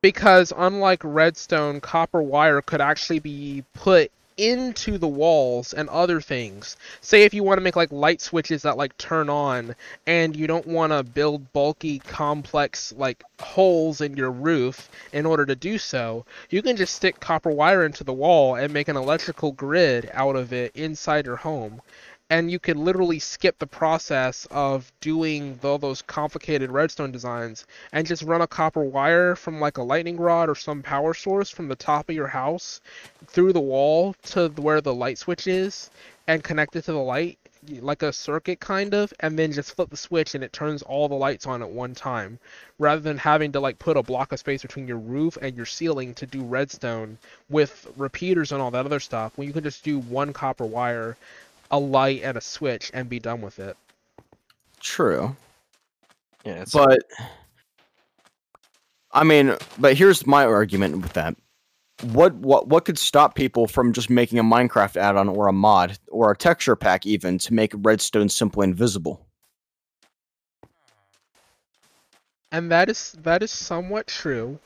because 0.01 0.53
unlike 0.57 1.01
redstone, 1.03 1.81
copper 1.81 2.23
wire 2.23 2.63
could 2.63 2.81
actually 2.81 3.19
be 3.19 3.65
put 3.75 4.13
into 4.37 4.97
the 4.97 5.09
walls 5.09 5.73
and 5.73 5.89
other 5.89 6.21
things. 6.21 6.77
Say 7.01 7.25
if 7.25 7.35
you 7.35 7.43
want 7.43 7.59
to 7.59 7.63
make 7.63 7.75
like 7.75 7.91
light 7.91 8.21
switches 8.21 8.63
that 8.63 8.77
like 8.77 8.97
turn 8.97 9.29
on 9.29 9.75
and 10.07 10.37
you 10.37 10.47
don't 10.47 10.67
want 10.69 10.93
to 10.93 11.03
build 11.03 11.53
bulky 11.53 11.99
complex 11.99 12.93
like 12.97 13.25
holes 13.41 14.01
in 14.01 14.17
your 14.17 14.31
roof 14.31 14.89
in 15.13 15.27
order 15.27 15.45
to 15.45 15.57
do 15.57 15.77
so, 15.79 16.25
you 16.51 16.63
can 16.63 16.77
just 16.77 16.95
stick 16.95 17.19
copper 17.19 17.51
wire 17.51 17.85
into 17.85 18.05
the 18.05 18.13
wall 18.13 18.55
and 18.55 18.73
make 18.73 18.87
an 18.87 18.97
electrical 18.97 19.51
grid 19.51 20.09
out 20.15 20.37
of 20.37 20.53
it 20.53 20.71
inside 20.77 21.27
your 21.27 21.37
home 21.37 21.83
and 22.31 22.51
you 22.51 22.59
could 22.59 22.77
literally 22.77 23.19
skip 23.19 23.59
the 23.59 23.67
process 23.67 24.47
of 24.51 24.93
doing 25.01 25.59
all 25.63 25.79
those 25.79 26.03
complicated 26.03 26.71
redstone 26.71 27.11
designs 27.11 27.67
and 27.93 28.07
just 28.07 28.23
run 28.23 28.43
a 28.43 28.47
copper 28.47 28.85
wire 28.85 29.35
from 29.35 29.61
like 29.61 29.79
a 29.79 29.83
lightning 29.83 30.17
rod 30.19 30.49
or 30.49 30.55
some 30.55 30.83
power 30.83 31.15
source 31.15 31.49
from 31.51 31.69
the 31.69 31.77
top 31.77 32.09
of 32.09 32.15
your 32.15 32.29
house 32.29 32.81
through 33.27 33.53
the 33.53 33.61
wall 33.61 34.15
to 34.23 34.49
where 34.57 34.81
the 34.81 34.95
light 34.95 35.17
switch 35.17 35.47
is 35.47 35.91
and 36.27 36.45
connect 36.45 36.77
it 36.77 36.83
to 36.83 36.93
the 36.93 36.99
light 36.99 37.39
like 37.81 38.03
a 38.03 38.13
circuit 38.13 38.61
kind 38.61 38.95
of 38.95 39.13
and 39.21 39.39
then 39.39 39.51
just 39.51 39.75
flip 39.75 39.91
the 39.91 39.97
switch 39.97 40.35
and 40.35 40.45
it 40.45 40.53
turns 40.53 40.83
all 40.83 41.09
the 41.09 41.15
lights 41.15 41.47
on 41.47 41.63
at 41.63 41.69
one 41.69 41.95
time 41.95 42.39
rather 42.79 43.01
than 43.01 43.19
having 43.19 43.51
to 43.51 43.61
like 43.61 43.79
put 43.79 43.97
a 43.97 44.03
block 44.03 44.33
of 44.33 44.39
space 44.39 44.63
between 44.63 44.87
your 44.87 44.99
roof 44.99 45.37
and 45.43 45.57
your 45.57 45.67
ceiling 45.67 46.15
to 46.15 46.27
do 46.27 46.43
redstone 46.43 47.19
with 47.51 47.89
repeaters 47.97 48.53
and 48.53 48.63
all 48.63 48.71
that 48.71 48.87
other 48.87 49.01
stuff 49.01 49.37
when 49.37 49.47
you 49.47 49.53
can 49.53 49.65
just 49.65 49.83
do 49.83 49.99
one 49.99 50.33
copper 50.33 50.65
wire 50.65 51.17
a 51.71 51.79
light 51.79 52.23
and 52.23 52.37
a 52.37 52.41
switch 52.41 52.91
and 52.95 53.09
be 53.09 53.19
done 53.19 53.41
with 53.41 53.59
it. 53.59 53.77
True. 54.81 55.37
Yeah, 56.45 56.63
it's 56.63 56.73
But 56.73 57.01
I 59.13 59.25
mean, 59.25 59.57
but 59.79 59.97
here's 59.97 60.27
my 60.27 60.45
argument 60.45 60.99
with 60.99 61.13
that. 61.15 61.37
What 62.03 62.35
what 62.35 62.69
what 62.69 62.85
could 62.85 62.99
stop 62.99 63.35
people 63.35 63.67
from 63.67 63.93
just 63.93 64.09
making 64.09 64.39
a 64.39 64.45
Minecraft 64.45 64.97
add-on 64.97 65.29
or 65.29 65.49
a 65.49 65.53
mod 65.53 65.99
or 66.09 66.31
a 66.31 66.37
texture 66.37 66.77
pack 66.77 67.07
even 67.07 67.39
to 67.39 67.55
make 67.55 67.73
redstone 67.75 68.29
simply 68.29 68.65
invisible? 68.65 69.27
And 72.53 72.71
that 72.71 72.89
is 72.89 73.17
that 73.23 73.43
is 73.43 73.51
somewhat 73.51 74.07
true. 74.07 74.59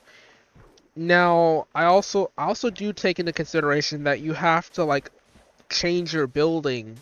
Now, 0.94 1.66
I 1.74 1.84
also 1.84 2.30
I 2.36 2.44
also 2.44 2.68
do 2.68 2.92
take 2.92 3.18
into 3.18 3.32
consideration 3.32 4.04
that 4.04 4.20
you 4.20 4.34
have 4.34 4.70
to 4.72 4.84
like 4.84 5.10
change 5.72 6.14
your 6.14 6.26
building 6.26 6.98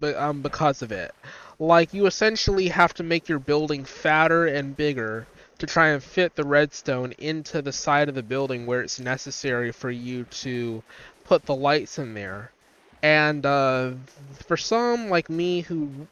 but 0.00 0.16
um 0.16 0.42
because 0.42 0.82
of 0.82 0.92
it. 0.92 1.14
Like 1.58 1.94
you 1.94 2.06
essentially 2.06 2.68
have 2.68 2.92
to 2.94 3.04
make 3.04 3.28
your 3.28 3.38
building 3.38 3.84
fatter 3.84 4.46
and 4.46 4.76
bigger 4.76 5.26
to 5.58 5.66
try 5.66 5.88
and 5.88 6.02
fit 6.02 6.34
the 6.34 6.44
redstone 6.44 7.12
into 7.18 7.62
the 7.62 7.72
side 7.72 8.08
of 8.08 8.16
the 8.16 8.22
building 8.22 8.66
where 8.66 8.82
it's 8.82 8.98
necessary 8.98 9.70
for 9.72 9.90
you 9.90 10.24
to 10.42 10.82
put 11.24 11.46
the 11.46 11.54
lights 11.54 11.98
in 11.98 12.14
there. 12.14 12.50
And 13.02 13.46
uh, 13.46 13.92
for 14.46 14.56
some 14.56 15.08
like 15.08 15.30
me 15.30 15.60
who 15.60 16.08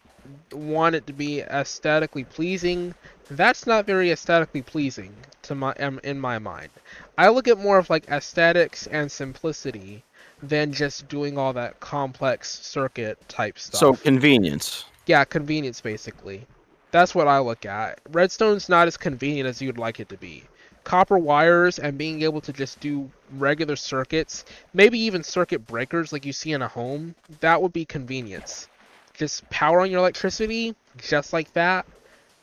want 0.52 0.95
it 0.95 1.07
to 1.09 1.12
be 1.12 1.40
aesthetically 1.40 2.25
pleasing, 2.25 2.95
that's 3.28 3.66
not 3.66 3.87
very 3.87 4.11
aesthetically 4.12 4.62
pleasing 4.62 5.14
to 5.42 5.54
my 5.57 5.73
um, 5.75 6.00
in 6.04 6.21
my 6.21 6.38
mind. 6.38 6.71
I 7.19 7.28
look 7.28 7.49
at 7.49 7.59
more 7.59 7.78
of 7.78 7.90
like 7.90 8.09
aesthetics 8.09 8.87
and 8.87 9.11
simplicity 9.11 10.04
than 10.42 10.73
just 10.73 11.09
doing 11.09 11.38
all 11.38 11.52
that 11.52 11.80
complex 11.80 12.61
circuit 12.61 13.18
type 13.28 13.59
stuff. 13.59 13.78
So 13.78 13.94
convenience. 13.94 14.85
yeah, 15.06 15.25
convenience 15.25 15.80
basically. 15.80 16.47
That's 16.90 17.14
what 17.14 17.28
I 17.28 17.38
look 17.38 17.64
at. 17.66 18.00
Redstone's 18.11 18.68
not 18.68 18.88
as 18.88 18.97
convenient 18.97 19.49
as 19.49 19.62
you'd 19.62 19.78
like 19.78 20.00
it 20.00 20.09
to 20.09 20.16
be. 20.16 20.44
Copper 20.82 21.18
wires 21.18 21.78
and 21.78 21.97
being 21.97 22.23
able 22.23 22.40
to 22.40 22.52
just 22.52 22.80
do 22.80 23.11
regular 23.32 23.76
circuits, 23.76 24.44
maybe 24.73 24.99
even 24.99 25.23
circuit 25.23 25.66
breakers 25.66 26.12
like 26.12 26.25
you 26.25 26.32
see 26.32 26.52
in 26.52 26.62
a 26.62 26.68
home, 26.68 27.14
that 27.40 27.61
would 27.61 27.73
be 27.73 27.85
convenience. 27.85 28.68
Just 29.14 29.49
power 29.50 29.82
on 29.82 29.90
your 29.90 30.00
electricity, 30.00 30.75
just 30.97 31.32
like 31.32 31.52
that, 31.52 31.87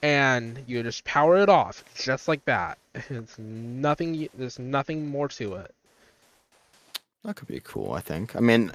and 0.04 0.63
you 0.68 0.82
just 0.84 1.04
power 1.04 1.38
it 1.38 1.50
off, 1.50 1.84
just 1.96 2.27
like 2.27 2.44
that. 2.46 2.77
It's 3.10 3.38
nothing. 3.38 4.27
There's 4.36 4.60
nothing 4.60 5.08
more 5.08 5.27
to 5.30 5.56
it. 5.56 5.74
That 7.24 7.36
could 7.36 7.48
be 7.48 7.60
cool, 7.60 7.94
I 7.94 8.00
think. 8.00 8.36
I 8.36 8.40
mean, 8.40 8.72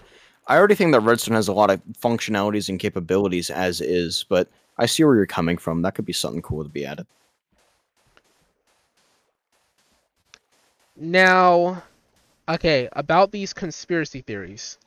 I 0.47 0.57
already 0.57 0.75
think 0.75 0.93
that 0.93 1.01
Redstone 1.01 1.37
has 1.37 1.49
a 1.49 1.53
lot 1.53 1.71
of 1.71 1.81
functionalities 2.03 2.69
and 2.69 2.79
capabilities 2.79 3.51
as 3.51 3.81
is, 3.81 4.25
but 4.29 4.49
I 4.79 4.87
see 4.87 5.05
where 5.05 5.17
you're 5.17 5.27
coming 5.27 5.57
from. 5.57 5.83
That 5.83 5.95
could 5.95 6.05
be 6.05 6.13
something 6.13 6.43
cool 6.43 6.63
to 6.63 6.69
be 6.69 6.85
added. 6.85 7.07
Now, 10.97 11.83
okay, 12.49 12.89
about 12.93 13.33
these 13.33 13.53
conspiracy 13.53 14.21
theories. 14.21 14.79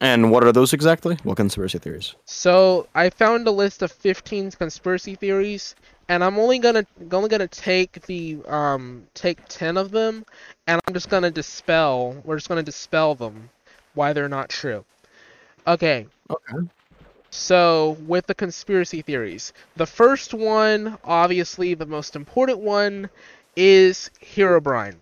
And 0.00 0.30
what 0.30 0.44
are 0.44 0.52
those 0.52 0.72
exactly? 0.72 1.18
What 1.24 1.36
conspiracy 1.36 1.78
theories? 1.78 2.14
So 2.24 2.88
I 2.94 3.10
found 3.10 3.46
a 3.48 3.50
list 3.50 3.82
of 3.82 3.90
15 3.90 4.52
conspiracy 4.52 5.16
theories, 5.16 5.74
and 6.08 6.24
I'm 6.24 6.38
only 6.38 6.58
gonna 6.58 6.86
only 7.12 7.28
gonna 7.28 7.48
take 7.48 8.02
the 8.06 8.38
um 8.46 9.06
take 9.14 9.38
10 9.48 9.76
of 9.76 9.90
them, 9.90 10.24
and 10.66 10.80
I'm 10.86 10.94
just 10.94 11.08
gonna 11.10 11.30
dispel. 11.30 12.16
We're 12.24 12.36
just 12.36 12.48
gonna 12.48 12.62
dispel 12.62 13.14
them, 13.14 13.50
why 13.94 14.12
they're 14.12 14.28
not 14.28 14.48
true. 14.48 14.84
Okay. 15.66 16.06
Okay. 16.30 16.68
So 17.30 17.96
with 18.06 18.26
the 18.26 18.34
conspiracy 18.34 19.00
theories, 19.00 19.54
the 19.76 19.86
first 19.86 20.34
one, 20.34 20.98
obviously 21.04 21.72
the 21.74 21.86
most 21.86 22.14
important 22.16 22.58
one, 22.58 23.08
is 23.56 24.10
Herobrine. 24.22 24.96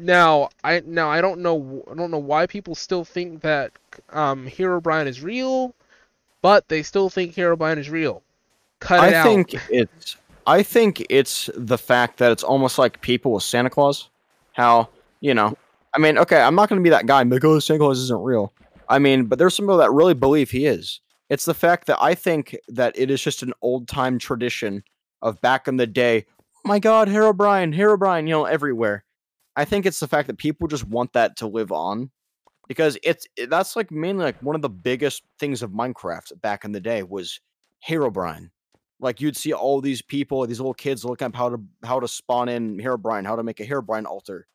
Now 0.00 0.48
I 0.64 0.80
now 0.80 1.08
I 1.08 1.20
don't 1.20 1.40
know 1.40 1.84
I 1.90 1.94
don't 1.94 2.10
know 2.10 2.18
why 2.18 2.46
people 2.46 2.74
still 2.74 3.04
think 3.04 3.42
that 3.42 3.70
um 4.10 4.48
Herobrine 4.48 5.06
is 5.06 5.22
real, 5.22 5.74
but 6.42 6.68
they 6.68 6.82
still 6.82 7.10
think 7.10 7.34
Herobrine 7.34 7.78
is 7.78 7.90
real. 7.90 8.22
Cut 8.80 9.08
it 9.08 9.14
I 9.14 9.22
think 9.22 9.54
it's 9.70 10.16
I 10.46 10.62
think 10.62 11.04
it's 11.10 11.50
the 11.54 11.78
fact 11.78 12.18
that 12.18 12.32
it's 12.32 12.42
almost 12.42 12.78
like 12.78 13.00
people 13.00 13.32
with 13.32 13.42
Santa 13.42 13.70
Claus. 13.70 14.08
How, 14.52 14.88
you 15.20 15.34
know, 15.34 15.56
I 15.94 15.98
mean, 15.98 16.18
okay, 16.18 16.40
I'm 16.40 16.54
not 16.54 16.68
gonna 16.68 16.80
be 16.80 16.90
that 16.90 17.06
guy 17.06 17.22
like, 17.22 17.44
oh, 17.44 17.58
Santa 17.58 17.80
Claus 17.80 17.98
isn't 17.98 18.22
real. 18.22 18.52
I 18.88 18.98
mean, 18.98 19.26
but 19.26 19.38
there's 19.38 19.54
some 19.54 19.66
people 19.66 19.76
that 19.78 19.92
really 19.92 20.14
believe 20.14 20.50
he 20.50 20.66
is. 20.66 21.00
It's 21.28 21.44
the 21.44 21.54
fact 21.54 21.86
that 21.86 21.98
I 22.00 22.14
think 22.14 22.56
that 22.68 22.98
it 22.98 23.10
is 23.10 23.22
just 23.22 23.42
an 23.42 23.52
old 23.60 23.88
time 23.88 24.18
tradition 24.18 24.82
of 25.20 25.40
back 25.40 25.68
in 25.68 25.76
the 25.76 25.86
day. 25.86 26.24
Oh 26.56 26.68
my 26.68 26.78
God, 26.78 27.08
Herobrine, 27.08 27.74
Herobrine, 27.74 28.22
you 28.22 28.30
know, 28.30 28.44
everywhere. 28.44 29.04
I 29.56 29.64
think 29.64 29.84
it's 29.84 30.00
the 30.00 30.08
fact 30.08 30.28
that 30.28 30.38
people 30.38 30.68
just 30.68 30.84
want 30.84 31.12
that 31.12 31.36
to 31.38 31.46
live 31.46 31.72
on 31.72 32.10
because 32.68 32.96
it's 33.02 33.26
that's 33.48 33.74
like 33.76 33.90
mainly 33.90 34.24
like 34.24 34.40
one 34.42 34.54
of 34.54 34.62
the 34.62 34.68
biggest 34.68 35.22
things 35.38 35.62
of 35.62 35.70
Minecraft 35.72 36.40
back 36.40 36.64
in 36.64 36.72
the 36.72 36.80
day 36.80 37.02
was 37.02 37.40
Herobrine. 37.86 38.50
Like 39.00 39.20
you'd 39.20 39.36
see 39.36 39.52
all 39.52 39.80
these 39.80 40.02
people, 40.02 40.46
these 40.46 40.58
little 40.60 40.74
kids 40.74 41.04
looking 41.04 41.26
up 41.26 41.34
how 41.34 41.50
to 41.50 41.60
how 41.84 42.00
to 42.00 42.08
spawn 42.08 42.48
in 42.48 42.78
Herobrine, 42.78 43.24
how 43.24 43.36
to 43.36 43.42
make 43.42 43.60
a 43.60 43.66
Herobrine 43.66 44.04
altar, 44.06 44.46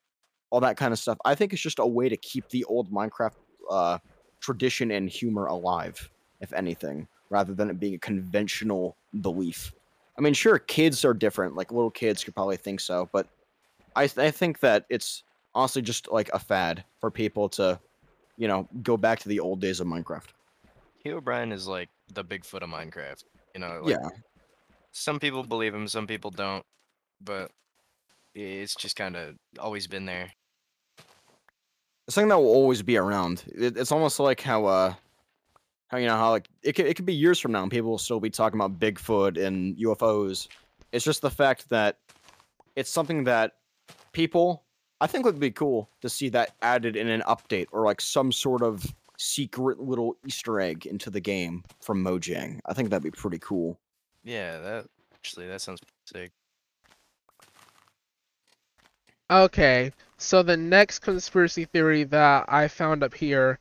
all 0.50 0.59
that 0.59 0.77
kind 0.77 0.91
of 0.91 1.00
stuff. 1.00 1.17
I 1.23 1.35
think 1.35 1.53
it's 1.53 1.62
just 1.62 1.79
a 1.79 1.88
way 1.88 2.09
to 2.09 2.17
keep 2.17 2.50
the 2.50 2.63
old 2.65 2.91
Minecraft 2.91 3.35
uh, 3.69 3.97
tradition 4.41 4.91
and 4.91 5.09
humor 5.09 5.45
alive, 5.45 6.09
if 6.41 6.51
anything, 6.53 7.07
rather 7.29 7.53
than 7.53 7.69
it 7.69 7.79
being 7.79 7.95
a 7.95 8.00
conventional 8.00 8.97
belief. 9.21 9.73
I 10.17 10.21
mean, 10.21 10.33
sure, 10.33 10.59
kids 10.59 11.05
are 11.05 11.13
different. 11.13 11.55
Like 11.55 11.71
little 11.71 11.89
kids 11.89 12.23
could 12.23 12.35
probably 12.35 12.57
think 12.57 12.81
so, 12.81 13.09
but 13.12 13.27
I 13.95 14.07
th- 14.07 14.27
I 14.27 14.31
think 14.31 14.59
that 14.59 14.85
it's 14.89 15.23
honestly 15.55 15.81
just 15.81 16.12
like 16.12 16.29
a 16.33 16.39
fad 16.39 16.83
for 17.00 17.09
people 17.09 17.47
to, 17.50 17.79
you 18.38 18.47
know, 18.47 18.67
go 18.81 18.97
back 18.97 19.19
to 19.19 19.29
the 19.29 19.39
old 19.39 19.62
days 19.62 19.79
of 19.79 19.88
Minecraft. 19.88 20.27
Herobrine 21.05 21.51
is 21.51 21.67
like 21.67 21.89
the 22.13 22.23
Bigfoot 22.23 22.62
of 22.62 22.69
Minecraft. 22.69 23.23
You 23.53 23.62
know, 23.62 23.81
like, 23.83 23.91
yeah, 23.91 24.09
some 24.93 25.19
people 25.19 25.43
believe 25.43 25.73
him, 25.73 25.88
some 25.88 26.07
people 26.07 26.31
don't, 26.31 26.63
but 27.19 27.51
it's 28.33 28.75
just 28.75 28.95
kind 28.95 29.15
of 29.15 29.35
always 29.59 29.88
been 29.88 30.05
there. 30.05 30.31
something 32.09 32.29
that 32.29 32.38
will 32.38 32.47
always 32.47 32.81
be 32.81 32.97
around. 32.97 33.43
It, 33.53 33.77
it's 33.77 33.91
almost 33.91 34.19
like 34.19 34.39
how 34.41 34.65
uh 34.65 34.93
how 35.89 35.97
you 35.97 36.07
know 36.07 36.15
how 36.15 36.31
like 36.31 36.47
it 36.63 36.73
could 36.73 36.85
it 36.85 36.95
could 36.95 37.05
be 37.05 37.13
years 37.13 37.39
from 37.39 37.51
now 37.51 37.62
and 37.63 37.71
people 37.71 37.91
will 37.91 37.97
still 37.97 38.19
be 38.19 38.29
talking 38.29 38.59
about 38.59 38.79
Bigfoot 38.79 39.43
and 39.43 39.75
UFOs. 39.77 40.47
It's 40.91 41.05
just 41.05 41.21
the 41.21 41.29
fact 41.29 41.69
that 41.69 41.97
it's 42.75 42.89
something 42.89 43.23
that 43.25 43.53
people 44.12 44.63
I 45.01 45.07
think 45.07 45.25
would 45.25 45.39
be 45.39 45.51
cool 45.51 45.89
to 46.01 46.09
see 46.09 46.29
that 46.29 46.51
added 46.62 46.95
in 46.95 47.07
an 47.09 47.21
update 47.21 47.67
or 47.71 47.83
like 47.83 48.00
some 48.00 48.31
sort 48.31 48.62
of 48.62 48.85
secret 49.17 49.79
little 49.79 50.17
Easter 50.25 50.59
egg 50.59 50.85
into 50.85 51.09
the 51.09 51.19
game 51.19 51.63
from 51.81 52.03
Mojang. 52.03 52.59
I 52.65 52.73
think 52.73 52.89
that'd 52.89 53.03
be 53.03 53.12
pretty 53.12 53.39
cool. 53.39 53.79
Yeah, 54.24 54.60
that 54.60 54.86
actually 55.13 55.48
that 55.48 55.62
sounds 55.62 55.82
sick. 56.06 56.32
Okay, 59.32 59.92
so 60.18 60.44
the 60.44 60.56
next 60.58 61.00
conspiracy 61.00 61.65
theory 61.65 62.03
that 62.03 62.46
I 62.48 62.68
found 62.68 63.03
up 63.03 63.13
here, 63.15 63.58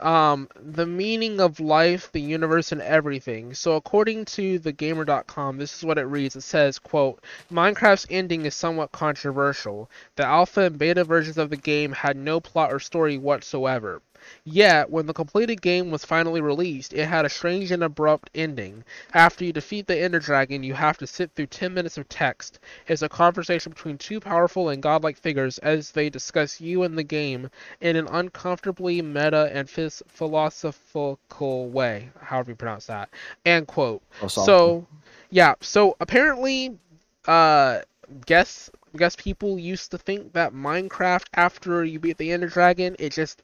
um, 0.00 0.48
the 0.56 0.86
meaning 0.86 1.40
of 1.40 1.60
life, 1.60 2.10
the 2.12 2.20
universe, 2.20 2.72
and 2.72 2.80
everything. 2.80 3.54
So 3.54 3.76
according 3.76 4.24
to 4.26 4.58
thegamer.com, 4.58 5.58
this 5.58 5.76
is 5.76 5.84
what 5.84 5.98
it 5.98 6.04
reads. 6.04 6.36
It 6.36 6.40
says, 6.40 6.78
quote, 6.78 7.22
Minecraft's 7.52 8.06
ending 8.08 8.46
is 8.46 8.54
somewhat 8.54 8.92
controversial. 8.92 9.90
The 10.16 10.24
alpha 10.24 10.62
and 10.62 10.78
beta 10.78 11.04
versions 11.04 11.38
of 11.38 11.50
the 11.50 11.56
game 11.56 11.92
had 11.92 12.16
no 12.16 12.40
plot 12.40 12.72
or 12.72 12.80
story 12.80 13.18
whatsoever. 13.18 14.00
Yet, 14.44 14.90
when 14.90 15.06
the 15.06 15.14
completed 15.14 15.62
game 15.62 15.90
was 15.90 16.04
finally 16.04 16.40
released, 16.40 16.92
it 16.92 17.06
had 17.06 17.24
a 17.24 17.28
strange 17.28 17.70
and 17.70 17.82
abrupt 17.82 18.30
ending. 18.34 18.84
After 19.12 19.44
you 19.44 19.52
defeat 19.52 19.86
the 19.86 19.98
Ender 19.98 20.18
Dragon, 20.18 20.62
you 20.62 20.74
have 20.74 20.98
to 20.98 21.06
sit 21.06 21.30
through 21.34 21.46
10 21.46 21.72
minutes 21.72 21.98
of 21.98 22.08
text. 22.08 22.58
It's 22.86 23.02
a 23.02 23.08
conversation 23.08 23.72
between 23.72 23.98
two 23.98 24.20
powerful 24.20 24.68
and 24.68 24.82
godlike 24.82 25.16
figures 25.16 25.58
as 25.58 25.90
they 25.90 26.10
discuss 26.10 26.60
you 26.60 26.82
and 26.82 26.96
the 26.96 27.02
game 27.02 27.50
in 27.80 27.96
an 27.96 28.06
uncomfortably 28.08 29.02
meta 29.02 29.50
and 29.52 29.68
phys- 29.68 30.02
philosophical 30.08 31.68
way, 31.68 32.10
however 32.20 32.50
you 32.50 32.56
pronounce 32.56 32.86
that. 32.86 33.08
End 33.44 33.66
quote. 33.66 34.02
So, 34.44 34.86
yeah, 35.30 35.54
so 35.60 35.96
apparently, 36.00 36.78
uh, 37.26 37.80
guess 38.26 38.70
guess 38.96 39.16
people 39.16 39.58
used 39.58 39.90
to 39.90 39.98
think 39.98 40.32
that 40.34 40.52
Minecraft 40.52 41.24
after 41.34 41.84
you 41.84 41.98
beat 41.98 42.18
the 42.18 42.30
Ender 42.30 42.48
Dragon, 42.48 42.94
it 42.98 43.12
just 43.12 43.42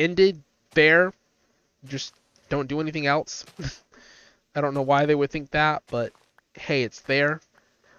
ended 0.00 0.42
there. 0.72 1.12
Just 1.86 2.14
don't 2.48 2.68
do 2.68 2.80
anything 2.80 3.06
else. 3.06 3.44
I 4.54 4.60
don't 4.60 4.74
know 4.74 4.82
why 4.82 5.06
they 5.06 5.14
would 5.14 5.30
think 5.30 5.50
that, 5.52 5.82
but 5.86 6.12
hey, 6.54 6.82
it's 6.82 7.00
there. 7.02 7.40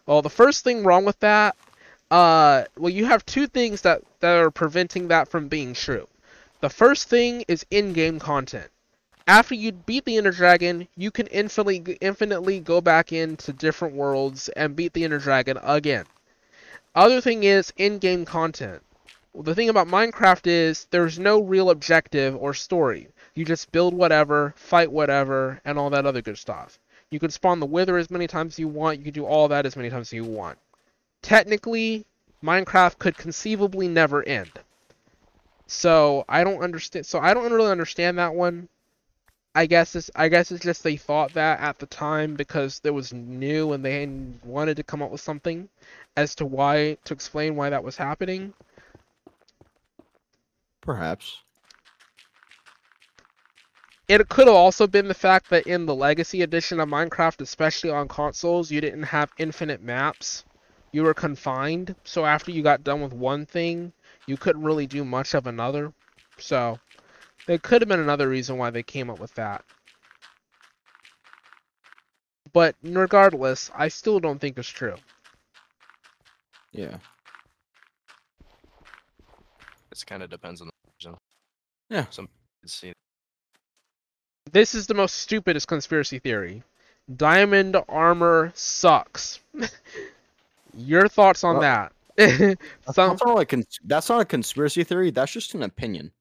Well, 0.05 0.21
the 0.21 0.29
first 0.29 0.63
thing 0.63 0.83
wrong 0.83 1.05
with 1.05 1.19
that, 1.19 1.55
uh, 2.09 2.65
well, 2.77 2.89
you 2.89 3.05
have 3.05 3.25
two 3.25 3.47
things 3.47 3.81
that 3.81 4.01
that 4.19 4.37
are 4.37 4.51
preventing 4.51 5.07
that 5.07 5.29
from 5.29 5.47
being 5.47 5.73
true. 5.73 6.07
The 6.59 6.69
first 6.69 7.07
thing 7.07 7.45
is 7.47 7.65
in-game 7.71 8.19
content. 8.19 8.69
After 9.27 9.55
you 9.55 9.71
beat 9.71 10.05
the 10.05 10.17
Ender 10.17 10.31
Dragon, 10.31 10.87
you 10.97 11.11
can 11.11 11.27
infinitely 11.27 11.97
infinitely 12.01 12.59
go 12.59 12.81
back 12.81 13.13
into 13.13 13.53
different 13.53 13.95
worlds 13.95 14.49
and 14.49 14.75
beat 14.75 14.93
the 14.93 15.03
Ender 15.03 15.19
Dragon 15.19 15.57
again. 15.61 16.05
Other 16.93 17.21
thing 17.21 17.43
is 17.43 17.71
in-game 17.77 18.25
content. 18.25 18.83
The 19.33 19.55
thing 19.55 19.69
about 19.69 19.87
Minecraft 19.87 20.45
is 20.45 20.85
there's 20.91 21.17
no 21.17 21.41
real 21.41 21.69
objective 21.69 22.35
or 22.35 22.53
story. 22.53 23.07
You 23.33 23.45
just 23.45 23.71
build 23.71 23.93
whatever, 23.93 24.53
fight 24.57 24.91
whatever, 24.91 25.61
and 25.63 25.79
all 25.79 25.89
that 25.91 26.05
other 26.05 26.21
good 26.21 26.37
stuff. 26.37 26.77
You 27.09 27.19
can 27.19 27.31
spawn 27.31 27.59
the 27.59 27.65
Wither 27.65 27.97
as 27.97 28.11
many 28.11 28.27
times 28.27 28.55
as 28.55 28.59
you 28.59 28.67
want. 28.67 28.97
You 28.97 29.05
can 29.05 29.13
do 29.13 29.25
all 29.25 29.47
that 29.47 29.65
as 29.65 29.75
many 29.77 29.89
times 29.89 30.09
as 30.09 30.13
you 30.13 30.25
want. 30.25 30.57
Technically, 31.21 32.05
Minecraft 32.43 32.99
could 32.99 33.17
conceivably 33.17 33.87
never 33.87 34.21
end. 34.23 34.51
So 35.65 36.25
I 36.27 36.43
don't 36.43 36.61
understand. 36.61 37.05
So 37.05 37.19
I 37.19 37.33
don't 37.33 37.53
really 37.53 37.71
understand 37.71 38.17
that 38.17 38.33
one. 38.33 38.67
I 39.55 39.65
guess 39.65 39.95
it's 39.95 40.11
I 40.15 40.27
guess 40.27 40.51
it's 40.51 40.63
just 40.63 40.83
they 40.83 40.97
thought 40.97 41.33
that 41.33 41.61
at 41.61 41.79
the 41.79 41.85
time 41.85 42.35
because 42.35 42.81
it 42.83 42.89
was 42.89 43.13
new 43.13 43.71
and 43.71 43.83
they 43.83 44.07
wanted 44.43 44.75
to 44.77 44.83
come 44.83 45.01
up 45.01 45.11
with 45.11 45.21
something 45.21 45.69
as 46.17 46.35
to 46.35 46.45
why 46.45 46.97
to 47.05 47.13
explain 47.13 47.55
why 47.55 47.69
that 47.69 47.83
was 47.83 47.95
happening. 47.95 48.53
Perhaps. 50.81 51.37
It 54.07 54.27
could 54.27 54.47
have 54.47 54.55
also 54.55 54.87
been 54.87 55.07
the 55.07 55.13
fact 55.13 55.49
that 55.51 55.67
in 55.67 55.85
the 55.85 55.95
Legacy 55.95 56.41
edition 56.41 56.79
of 56.79 56.89
Minecraft, 56.89 57.39
especially 57.39 57.91
on 57.91 58.09
consoles, 58.09 58.69
you 58.69 58.81
didn't 58.81 59.03
have 59.03 59.31
infinite 59.37 59.81
maps. 59.81 60.43
You 60.91 61.03
were 61.03 61.13
confined, 61.13 61.95
so 62.03 62.25
after 62.25 62.51
you 62.51 62.61
got 62.61 62.83
done 62.83 63.01
with 63.01 63.13
one 63.13 63.45
thing, 63.45 63.93
you 64.27 64.35
couldn't 64.35 64.63
really 64.63 64.87
do 64.87 65.05
much 65.05 65.33
of 65.33 65.47
another. 65.47 65.93
So, 66.37 66.79
there 67.47 67.57
could 67.57 67.81
have 67.81 67.87
been 67.87 68.01
another 68.01 68.27
reason 68.27 68.57
why 68.57 68.69
they 68.69 68.83
came 68.83 69.09
up 69.09 69.19
with 69.19 69.33
that. 69.35 69.63
But 72.51 72.75
regardless, 72.83 73.71
I 73.73 73.87
still 73.87 74.19
don't 74.19 74.39
think 74.39 74.57
it's 74.57 74.67
true. 74.67 74.97
Yeah. 76.73 76.97
It 79.91 80.03
kind 80.05 80.23
of 80.23 80.29
depends 80.29 80.61
on 80.61 80.67
the 80.67 80.73
version. 80.99 81.17
Yeah. 81.89 82.05
Some 82.09 82.27
could 82.61 82.69
see. 82.69 82.93
This 84.51 84.73
is 84.73 84.87
the 84.87 84.93
most 84.93 85.15
stupidest 85.15 85.67
conspiracy 85.67 86.19
theory. 86.19 86.63
Diamond 87.17 87.75
armor 87.89 88.51
sucks. 88.55 89.39
Your 90.77 91.07
thoughts 91.07 91.43
on 91.43 91.57
Well, 91.57 91.61
that? 91.61 91.93
That's, 92.17 92.95
Some, 92.95 93.17
not 93.25 93.39
a 93.39 93.45
cons- 93.45 93.79
that's 93.85 94.09
not 94.09 94.21
a 94.21 94.25
conspiracy 94.25 94.83
theory. 94.83 95.11
That's 95.11 95.31
just 95.31 95.53
an 95.53 95.63
opinion. 95.63 96.11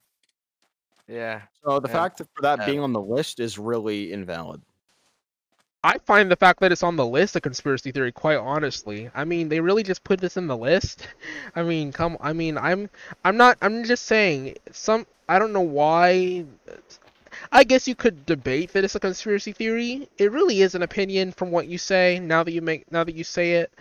Yeah. 1.09 1.43
So 1.65 1.79
the 1.81 1.89
Yeah. 1.89 1.95
fact 1.95 2.19
that 2.19 2.29
for 2.35 2.43
that 2.43 2.61
Yeah. 2.61 2.67
being 2.67 2.81
on 2.81 2.93
the 2.93 3.01
list 3.01 3.41
is 3.41 3.59
really 3.59 4.13
invalid. 4.13 4.63
I 5.83 5.97
find 5.99 6.31
the 6.31 6.37
fact 6.37 6.61
that 6.61 6.73
it's 6.73 6.83
on 6.83 6.97
the 6.97 7.07
list 7.07 7.37
a 7.37 7.41
conspiracy 7.41 7.91
theory, 7.91 8.13
quite 8.13 8.37
honestly. 8.37 9.11
I 9.15 9.25
mean, 9.25 9.49
they 9.49 9.61
really 9.61 9.83
just 9.83 10.05
put 10.05 10.21
this 10.21 10.37
in 10.37 10.47
the 10.47 10.57
list. 10.57 11.07
I 11.57 11.63
mean, 11.63 11.93
come. 11.93 12.19
I 12.21 12.33
mean, 12.35 12.59
I'm. 12.59 12.91
I'm 13.25 13.37
not. 13.37 13.57
I'm 13.63 13.85
just 13.85 14.05
saying. 14.05 14.57
Some. 14.73 15.07
I 15.29 15.39
don't 15.39 15.53
know 15.53 15.61
why. 15.63 16.45
I 17.53 17.65
guess 17.65 17.89
you 17.89 17.95
could 17.95 18.27
debate 18.27 18.73
that 18.73 18.85
it's 18.85 18.95
a 18.95 19.01
conspiracy 19.01 19.53
theory. 19.53 20.09
It 20.19 20.33
really 20.33 20.61
is 20.61 20.75
an 20.75 20.83
opinion 20.83 21.33
from 21.33 21.51
what 21.51 21.67
you 21.67 21.79
say. 21.79 22.19
Now 22.19 22.43
that 22.45 22.53
you 22.53 22.61
make. 22.61 22.91
Now 22.93 23.05
that 23.05 23.15
you 23.15 23.25
say 23.25 23.53
it. 23.55 23.73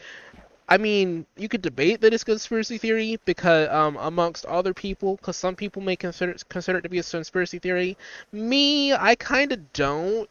I 0.69 0.77
mean, 0.77 1.25
you 1.35 1.49
could 1.49 1.63
debate 1.63 1.99
that 2.01 2.13
it's 2.13 2.23
a 2.23 2.27
conspiracy 2.27 2.77
theory 2.77 3.19
because 3.25 3.67
um, 3.69 3.97
amongst 3.97 4.45
other 4.45 4.73
people, 4.73 5.15
because 5.17 5.35
some 5.35 5.55
people 5.55 5.81
may 5.81 5.95
consider 5.95 6.35
consider 6.47 6.77
it 6.77 6.83
to 6.83 6.89
be 6.89 6.99
a 6.99 7.03
conspiracy 7.03 7.59
theory. 7.59 7.97
Me, 8.31 8.93
I 8.93 9.15
kind 9.15 9.51
of 9.51 9.73
don't. 9.73 10.29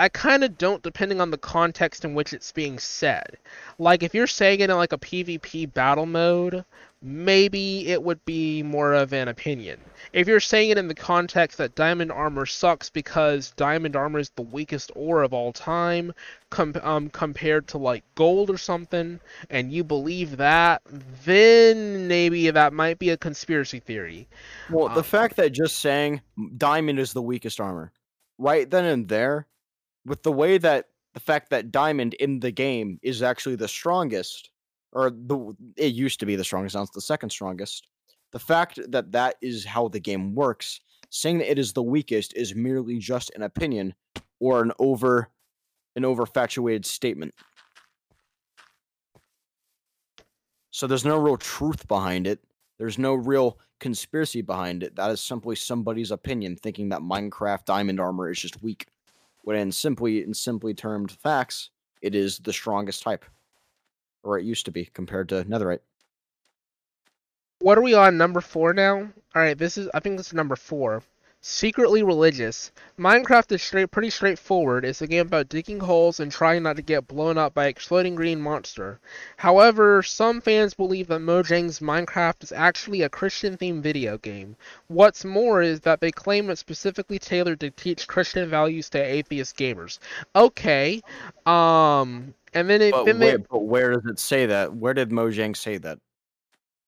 I 0.00 0.08
kind 0.08 0.42
of 0.42 0.56
don't, 0.56 0.82
depending 0.82 1.20
on 1.20 1.30
the 1.30 1.36
context 1.36 2.06
in 2.06 2.14
which 2.14 2.32
it's 2.32 2.52
being 2.52 2.78
said. 2.78 3.36
Like, 3.78 4.02
if 4.02 4.14
you're 4.14 4.26
saying 4.26 4.60
it 4.60 4.70
in 4.70 4.76
like 4.76 4.94
a 4.94 4.98
PvP 4.98 5.74
battle 5.74 6.06
mode, 6.06 6.64
maybe 7.02 7.86
it 7.86 8.02
would 8.02 8.24
be 8.24 8.62
more 8.62 8.94
of 8.94 9.12
an 9.12 9.28
opinion. 9.28 9.78
If 10.14 10.26
you're 10.26 10.40
saying 10.40 10.70
it 10.70 10.78
in 10.78 10.88
the 10.88 10.94
context 10.94 11.58
that 11.58 11.74
diamond 11.74 12.12
armor 12.12 12.46
sucks 12.46 12.88
because 12.88 13.50
diamond 13.56 13.94
armor 13.94 14.18
is 14.18 14.30
the 14.30 14.42
weakest 14.42 14.90
ore 14.94 15.22
of 15.22 15.34
all 15.34 15.52
time, 15.52 16.14
com- 16.48 16.80
um, 16.82 17.10
compared 17.10 17.68
to 17.68 17.78
like 17.78 18.02
gold 18.14 18.48
or 18.48 18.58
something, 18.58 19.20
and 19.50 19.70
you 19.70 19.84
believe 19.84 20.38
that, 20.38 20.80
then 21.26 22.08
maybe 22.08 22.50
that 22.50 22.72
might 22.72 22.98
be 22.98 23.10
a 23.10 23.18
conspiracy 23.18 23.80
theory. 23.80 24.28
Well, 24.70 24.88
the 24.88 25.00
Um, 25.00 25.04
fact 25.04 25.36
that 25.36 25.52
just 25.52 25.78
saying 25.78 26.22
diamond 26.56 26.98
is 26.98 27.12
the 27.12 27.22
weakest 27.22 27.60
armor, 27.60 27.92
right 28.38 28.68
then 28.70 28.86
and 28.86 29.06
there, 29.08 29.46
with 30.04 30.22
the 30.22 30.32
way 30.32 30.58
that 30.58 30.86
the 31.14 31.20
fact 31.20 31.50
that 31.50 31.72
diamond 31.72 32.14
in 32.14 32.40
the 32.40 32.52
game 32.52 32.98
is 33.02 33.22
actually 33.22 33.56
the 33.56 33.68
strongest, 33.68 34.50
or 34.92 35.10
the 35.10 35.54
it 35.76 35.92
used 35.92 36.20
to 36.20 36.26
be 36.26 36.36
the 36.36 36.44
strongest, 36.44 36.74
now 36.74 36.82
it's 36.82 36.90
the 36.90 37.00
second 37.00 37.30
strongest. 37.30 37.88
The 38.32 38.38
fact 38.38 38.78
that 38.90 39.12
that 39.12 39.36
is 39.42 39.64
how 39.64 39.88
the 39.88 40.00
game 40.00 40.34
works, 40.34 40.80
saying 41.10 41.38
that 41.38 41.50
it 41.50 41.58
is 41.58 41.72
the 41.72 41.82
weakest 41.82 42.36
is 42.36 42.54
merely 42.54 42.98
just 42.98 43.30
an 43.34 43.42
opinion 43.42 43.94
or 44.38 44.62
an 44.62 44.72
over 44.78 45.28
an 45.96 46.02
overfatuated 46.04 46.84
statement. 46.84 47.34
So 50.70 50.86
there's 50.86 51.04
no 51.04 51.18
real 51.18 51.36
truth 51.36 51.88
behind 51.88 52.28
it. 52.28 52.38
There's 52.78 52.96
no 52.98 53.14
real 53.14 53.58
conspiracy 53.80 54.40
behind 54.40 54.82
it. 54.82 54.94
That 54.96 55.10
is 55.10 55.20
simply 55.20 55.56
somebody's 55.56 56.12
opinion, 56.12 56.56
thinking 56.56 56.90
that 56.90 57.00
Minecraft 57.00 57.64
diamond 57.64 57.98
armor 57.98 58.30
is 58.30 58.38
just 58.38 58.62
weak. 58.62 58.86
When 59.42 59.56
in 59.56 59.72
simply 59.72 60.22
in 60.22 60.34
simply 60.34 60.74
termed 60.74 61.12
facts, 61.12 61.70
it 62.02 62.14
is 62.14 62.38
the 62.38 62.52
strongest 62.52 63.02
type, 63.02 63.24
or 64.22 64.38
it 64.38 64.44
used 64.44 64.66
to 64.66 64.70
be 64.70 64.84
compared 64.86 65.28
to 65.30 65.44
Netherite. 65.44 65.80
What 67.60 67.76
are 67.76 67.82
we 67.82 67.94
on? 67.94 68.16
Number 68.16 68.40
four 68.40 68.72
now? 68.72 69.10
Alright, 69.36 69.58
this 69.58 69.76
is, 69.76 69.88
I 69.92 70.00
think 70.00 70.16
this 70.16 70.28
is 70.28 70.34
number 70.34 70.56
four. 70.56 71.02
Secretly 71.40 72.02
religious. 72.02 72.70
Minecraft 72.98 73.52
is 73.52 73.62
straight, 73.62 73.90
pretty 73.90 74.10
straightforward. 74.10 74.84
It's 74.84 75.00
a 75.00 75.06
game 75.06 75.26
about 75.26 75.48
digging 75.48 75.80
holes 75.80 76.20
and 76.20 76.30
trying 76.30 76.62
not 76.62 76.76
to 76.76 76.82
get 76.82 77.08
blown 77.08 77.38
up 77.38 77.54
by 77.54 77.66
exploding 77.66 78.14
green 78.14 78.40
monster. 78.40 79.00
However, 79.36 80.02
some 80.02 80.40
fans 80.40 80.74
believe 80.74 81.06
that 81.08 81.20
Mojang's 81.20 81.80
Minecraft 81.80 82.42
is 82.42 82.52
actually 82.52 83.02
a 83.02 83.08
Christian-themed 83.08 83.82
video 83.82 84.18
game. 84.18 84.56
What's 84.88 85.24
more 85.24 85.62
is 85.62 85.80
that 85.80 86.00
they 86.00 86.10
claim 86.10 86.50
it's 86.50 86.60
specifically 86.60 87.18
tailored 87.18 87.60
to 87.60 87.70
teach 87.70 88.06
Christian 88.06 88.48
values 88.50 88.90
to 88.90 89.02
atheist 89.02 89.56
gamers. 89.56 89.98
Okay, 90.36 91.00
um, 91.46 92.34
and 92.52 92.68
then 92.68 92.82
it 92.82 92.92
But, 92.92 93.04
then 93.06 93.18
where, 93.18 93.38
they, 93.38 93.44
but 93.50 93.60
where 93.60 93.92
does 93.94 94.04
it 94.06 94.18
say 94.18 94.46
that? 94.46 94.74
Where 94.74 94.94
did 94.94 95.10
Mojang 95.10 95.56
say 95.56 95.78
that? 95.78 95.98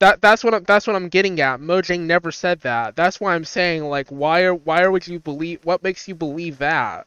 That 0.03 0.21
that's 0.23 0.45
what 0.45 0.55
I'm, 0.55 0.65
that's 0.65 0.87
what 0.88 0.97
I'm 0.97 1.09
getting 1.09 1.41
at. 1.41 1.61
Mojang 1.61 2.03
never 2.03 2.33
said 2.33 2.61
that. 2.62 2.97
That's 2.97 3.21
why 3.21 3.35
I'm 3.35 3.45
saying 3.47 3.85
like 3.85 4.09
why 4.11 4.43
are 4.43 4.55
why 4.55 4.87
would 4.87 5.07
you 5.09 5.21
believe 5.21 5.65
what 5.65 5.83
makes 5.85 6.09
you 6.09 6.17
believe 6.17 6.59
that? 6.59 7.07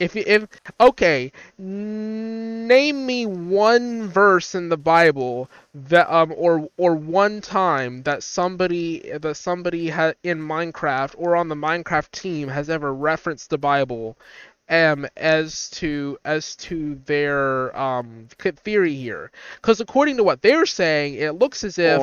If 0.00 0.16
if 0.16 0.46
okay, 0.80 1.32
name 1.58 3.06
me 3.06 3.26
one 3.26 4.08
verse 4.08 4.54
in 4.54 4.70
the 4.70 4.78
Bible 4.78 5.50
that 5.74 6.12
um 6.12 6.34
or 6.36 6.68
or 6.78 6.94
one 6.96 7.40
time 7.42 8.02
that 8.04 8.22
somebody 8.24 9.00
that 9.18 9.36
somebody 9.36 9.90
ha- 9.90 10.14
in 10.24 10.40
Minecraft 10.40 11.14
or 11.18 11.36
on 11.36 11.48
the 11.48 11.54
Minecraft 11.56 12.10
team 12.12 12.48
has 12.48 12.70
ever 12.70 12.94
referenced 12.94 13.50
the 13.50 13.58
Bible 13.58 14.16
um 14.70 15.06
as 15.16 15.68
to 15.70 16.18
as 16.24 16.56
to 16.56 16.94
their 17.06 17.76
um 17.78 18.28
theory 18.38 18.94
here 18.94 19.30
because 19.56 19.80
according 19.80 20.16
to 20.16 20.24
what 20.24 20.42
they're 20.42 20.66
saying 20.66 21.14
it 21.14 21.32
looks 21.32 21.64
as 21.64 21.78
if 21.78 22.00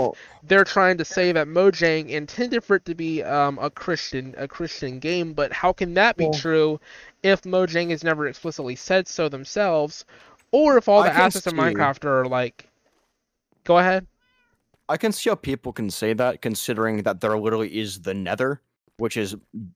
they're 0.47 0.63
trying 0.63 0.97
to 0.97 1.06
say 1.06 1.32
that 1.32 1.47
Mojang 1.47 2.10
intended 2.10 2.63
for 2.63 2.77
it 2.77 2.86
to 2.86 2.95
be 2.95 3.23
um, 3.23 3.60
a 3.60 3.69
Christian 3.69 4.34
a 4.38 4.47
Christian 4.47 4.99
game, 4.99 5.34
but 5.34 5.51
how 5.51 5.73
can 5.73 5.93
that 5.95 6.17
be 6.17 6.30
true 6.32 6.80
if 7.23 7.41
Mojang 7.41 7.89
has 7.89 8.03
never 8.03 8.27
explicitly 8.27 8.75
said 8.75 9.08
so 9.08 9.30
themselves, 9.30 10.06
or 10.51 10.77
if 10.77 10.88
all 10.88 11.03
the 11.03 11.12
assets 11.12 11.47
of 11.47 11.53
Minecraft 11.53 12.06
are 12.06 12.25
like? 12.25 12.67
Go 13.63 13.77
ahead. 13.77 14.08
I 14.89 14.95
can 14.95 15.12
see 15.12 15.30
how 15.30 15.36
people 15.36 15.73
can 15.73 15.89
say 15.89 16.13
that, 16.13 16.41
considering 16.41 17.03
that 17.03 17.19
there 17.19 17.38
literally 17.38 17.77
is 17.77 18.01
the 18.01 18.13
Nether, 18.13 18.62
which 18.97 19.17
is 19.17 19.36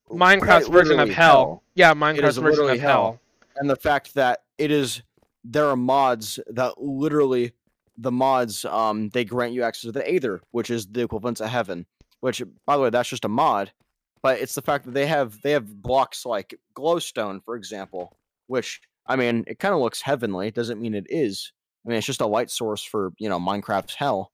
Minecraft's 0.10 0.68
version 0.68 1.00
of 1.00 1.08
literally 1.08 1.14
hell. 1.14 1.64
Yeah, 1.76 1.94
Minecraft's 1.94 2.38
version 2.38 2.70
of 2.70 2.80
hell. 2.80 3.20
and 3.58 3.70
the 3.70 3.76
fact 3.76 4.14
that 4.16 4.44
it 4.58 4.72
is 4.72 5.02
there 5.44 5.66
are 5.66 5.76
mods 5.76 6.40
that 6.48 6.82
literally 6.82 7.54
the 7.98 8.12
mods 8.12 8.66
um 8.66 9.10
they 9.10 9.26
grant 9.26 9.54
you 9.54 9.64
access 9.64 9.84
to 9.84 9.92
the 9.92 10.10
Aether, 10.12 10.42
which 10.52 10.70
is 10.70 10.88
the 10.88 11.02
equivalent 11.02 11.38
to 11.38 11.48
heaven. 11.48 11.86
Which, 12.20 12.44
by 12.68 12.76
the 12.78 12.84
way, 12.84 12.90
that's 12.92 13.10
just 13.10 13.26
a 13.26 13.30
mod, 13.30 13.72
but 14.22 14.40
it's 14.40 14.54
the 14.54 14.62
fact 14.62 14.86
that 14.86 14.94
they 14.94 15.08
have 15.08 15.42
they 15.42 15.52
have 15.52 15.82
blocks 15.82 16.26
like 16.26 16.54
glowstone, 16.76 17.44
for 17.44 17.56
example, 17.56 18.18
which 18.48 18.82
I 19.08 19.16
mean 19.16 19.44
it 19.48 19.60
kind 19.60 19.74
of 19.74 19.82
looks 19.82 20.02
heavenly. 20.02 20.48
It 20.48 20.56
doesn't 20.56 20.80
mean 20.80 20.94
it 20.94 21.08
is. 21.10 21.52
I 21.86 21.90
mean 21.90 21.98
it's 21.98 22.08
just 22.08 22.22
a 22.22 22.28
light 22.28 22.52
source 22.52 22.84
for 22.84 23.14
you 23.18 23.30
know 23.30 23.40
Minecraft's 23.40 23.96
hell. 23.96 24.32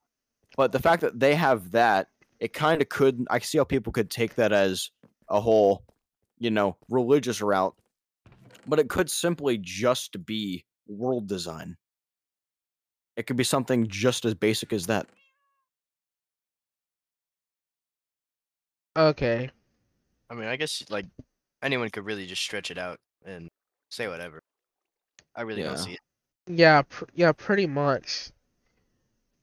But 0.56 0.72
the 0.72 0.80
fact 0.80 1.02
that 1.02 1.20
they 1.20 1.36
have 1.36 1.72
that, 1.72 2.08
it 2.40 2.54
kind 2.54 2.82
of 2.82 2.90
could. 2.90 3.26
I 3.30 3.40
see 3.40 3.58
how 3.58 3.64
people 3.64 3.92
could 3.94 4.10
take 4.10 4.36
that 4.36 4.52
as 4.52 4.92
a 5.30 5.40
whole, 5.42 5.84
you 6.38 6.52
know, 6.52 6.78
religious 6.90 7.42
route 7.42 7.76
but 8.68 8.80
it 8.80 8.90
could 8.90 9.10
simply 9.10 9.58
just 9.58 10.26
be 10.26 10.66
world 10.88 11.28
design. 11.28 11.78
It 13.16 13.26
could 13.26 13.38
be 13.38 13.44
something 13.44 13.88
just 13.88 14.26
as 14.26 14.34
basic 14.36 14.74
as 14.74 14.86
that. 14.88 15.08
Okay. 18.96 19.50
I 20.30 20.34
mean, 20.34 20.48
I 20.48 20.56
guess 20.56 20.84
like 20.90 21.06
anyone 21.64 21.90
could 21.90 22.06
really 22.06 22.28
just 22.28 22.42
stretch 22.42 22.70
it 22.72 22.78
out 22.78 23.00
and 23.26 23.50
say 23.90 24.08
whatever. 24.08 24.42
I 25.36 25.42
really 25.44 25.62
Yeah. 25.62 25.70
don't 25.70 25.78
see 25.78 25.94
it. 25.94 26.00
Yeah, 26.48 26.82
pr- 26.84 27.06
yeah, 27.14 27.32
pretty 27.32 27.68
much. 27.68 28.32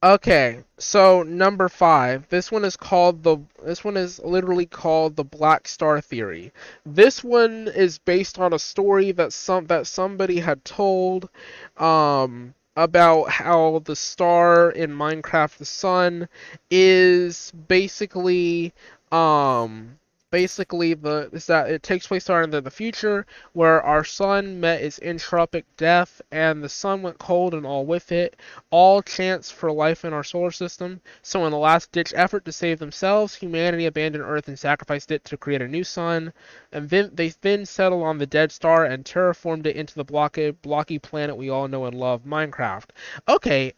Okay, 0.05 0.62
so 0.77 1.23
number 1.23 1.67
five. 1.71 2.29
This 2.29 2.53
one 2.53 2.62
is 2.67 2.77
called 2.77 3.23
the. 3.23 3.38
This 3.64 3.83
one 3.83 3.97
is 3.97 4.19
literally 4.19 4.67
called 4.67 5.17
the 5.17 5.25
Black 5.25 5.67
Star 5.67 5.99
Theory. 6.03 6.53
This 6.85 7.25
one 7.25 7.69
is 7.75 7.97
based 7.97 8.38
on 8.38 8.53
a 8.53 8.59
story 8.59 9.12
that 9.12 9.33
some 9.33 9.64
that 9.69 9.87
somebody 9.87 10.40
had 10.40 10.62
told, 10.62 11.31
um, 11.79 12.53
about 12.77 13.31
how 13.31 13.79
the 13.87 13.97
star 13.97 14.71
in 14.73 14.90
Minecraft, 14.90 15.57
the 15.57 15.64
sun, 15.64 16.29
is 16.71 17.51
basically, 17.67 18.75
um, 19.11 19.99
basically 20.35 20.94
the 20.94 21.31
is 21.31 21.47
that 21.47 21.70
it 21.70 21.81
takes 21.85 22.09
place 22.09 22.29
in 22.29 22.51
the, 22.51 22.61
the 22.61 22.68
future 22.68 23.25
where 23.53 23.81
our 23.83 24.03
sun 24.03 24.59
met 24.59 24.83
its 24.83 24.99
entropic 24.99 25.62
death 25.77 26.20
and 26.33 26.61
the 26.61 26.68
sun 26.68 27.03
went 27.03 27.16
cold 27.18 27.55
and 27.55 27.64
all 27.64 27.87
with 27.87 28.11
it 28.11 28.35
all 28.70 29.01
chance 29.01 29.49
for 29.53 29.70
life 29.70 30.05
in 30.05 30.12
our 30.12 30.25
solar 30.25 30.51
system. 30.51 31.01
So, 31.23 31.44
in 31.44 31.53
the 31.53 31.57
last 31.57 31.92
ditch 31.92 32.12
effort 32.16 32.44
to 32.47 32.51
save 32.51 32.81
themselves, 32.81 33.37
humanity 33.37 33.87
abandoned 33.87 34.25
Earth 34.25 34.49
and 34.49 34.59
sacrificed 34.59 35.12
it 35.12 35.25
to 35.27 35.37
create 35.37 35.62
a 35.62 35.68
new 35.68 35.85
sun. 35.85 36.33
And 36.73 36.90
then 36.90 37.11
they 37.14 37.29
then 37.42 37.64
settled 37.64 38.03
on 38.03 38.18
the 38.18 38.27
dead 38.27 38.51
star 38.51 38.85
and 38.85 39.05
terraformed 39.05 39.66
it 39.66 39.77
into 39.77 39.94
the 39.94 40.03
blocky, 40.03 40.51
blocky 40.51 40.99
planet 40.99 41.37
we 41.37 41.49
all 41.49 41.68
know 41.68 41.85
and 41.85 41.97
love, 41.97 42.23
Minecraft. 42.25 42.88
Okay, 43.29 43.73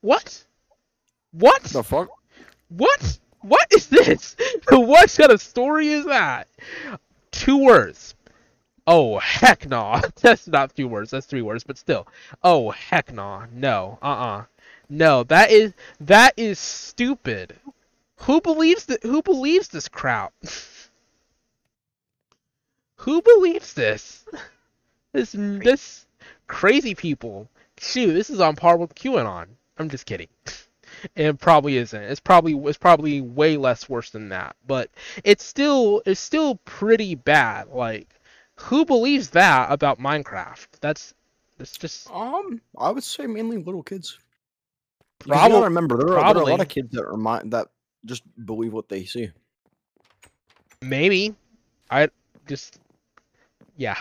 what? 0.00 0.42
What? 1.32 1.62
The 1.64 1.84
fuck? 1.84 2.08
What? 2.70 3.18
What 3.42 3.66
is 3.72 3.88
this? 3.88 4.36
what 4.68 5.14
kind 5.16 5.32
of 5.32 5.40
story 5.40 5.88
is 5.88 6.04
that? 6.06 6.48
Two 7.30 7.58
words. 7.58 8.14
Oh 8.86 9.18
heck 9.18 9.68
no. 9.68 10.00
That's 10.20 10.48
not 10.48 10.74
two 10.74 10.88
words. 10.88 11.10
That's 11.10 11.26
three 11.26 11.42
words, 11.42 11.64
but 11.64 11.78
still. 11.78 12.06
Oh 12.42 12.70
heck 12.70 13.12
no. 13.12 13.44
No. 13.52 13.98
Uh-uh. 14.02 14.44
No, 14.88 15.22
that 15.24 15.50
is 15.50 15.72
that 16.00 16.34
is 16.36 16.58
stupid. 16.58 17.54
Who 18.16 18.40
believes 18.40 18.86
that 18.86 19.02
who 19.02 19.22
believes 19.22 19.68
this 19.68 19.88
crap? 19.88 20.32
who 22.96 23.22
believes 23.22 23.74
this? 23.74 24.24
This 25.12 25.34
this 25.34 26.06
crazy 26.46 26.94
people. 26.94 27.48
Shoot, 27.78 28.12
this 28.12 28.30
is 28.30 28.40
on 28.40 28.54
par 28.54 28.76
with 28.76 28.94
QAnon. 28.94 29.46
I'm 29.78 29.88
just 29.88 30.06
kidding. 30.06 30.28
It 31.16 31.38
probably 31.40 31.76
isn't. 31.76 32.02
It's 32.02 32.20
probably 32.20 32.54
it's 32.68 32.78
probably 32.78 33.20
way 33.20 33.56
less 33.56 33.88
worse 33.88 34.10
than 34.10 34.28
that. 34.30 34.56
But 34.66 34.90
it's 35.24 35.44
still 35.44 36.02
it's 36.06 36.20
still 36.20 36.56
pretty 36.64 37.14
bad. 37.14 37.68
Like, 37.68 38.08
who 38.56 38.84
believes 38.84 39.30
that 39.30 39.70
about 39.70 39.98
Minecraft? 39.98 40.66
That's 40.80 41.14
that's 41.58 41.76
just 41.76 42.10
Um, 42.10 42.60
I 42.78 42.90
would 42.90 43.04
say 43.04 43.26
mainly 43.26 43.58
little 43.58 43.82
kids. 43.82 44.18
Probably- 45.20 45.50
gotta 45.50 45.64
remember 45.64 45.96
there 45.98 46.18
are, 46.18 46.34
there 46.34 46.42
are 46.42 46.46
a 46.46 46.50
lot 46.50 46.60
of 46.60 46.68
kids 46.68 46.90
that 46.92 47.06
remind 47.06 47.52
that 47.52 47.68
just 48.04 48.22
believe 48.44 48.72
what 48.72 48.88
they 48.88 49.04
see. 49.04 49.30
maybe. 50.80 51.34
I 51.90 52.08
just 52.48 52.78
yeah. 53.76 53.96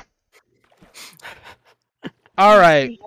All 2.38 2.58
right. 2.58 2.98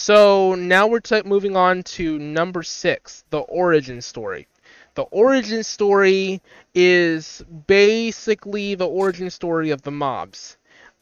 So 0.00 0.54
now 0.54 0.86
we're 0.86 1.00
t- 1.00 1.22
moving 1.24 1.56
on 1.56 1.82
to 1.82 2.20
number 2.20 2.62
six, 2.62 3.24
the 3.30 3.40
origin 3.40 4.00
story. 4.00 4.46
The 4.94 5.02
origin 5.02 5.64
story 5.64 6.40
is 6.72 7.44
basically 7.66 8.76
the 8.76 8.86
origin 8.86 9.28
story 9.28 9.70
of 9.70 9.82
the 9.82 9.90
mobs. 9.90 10.56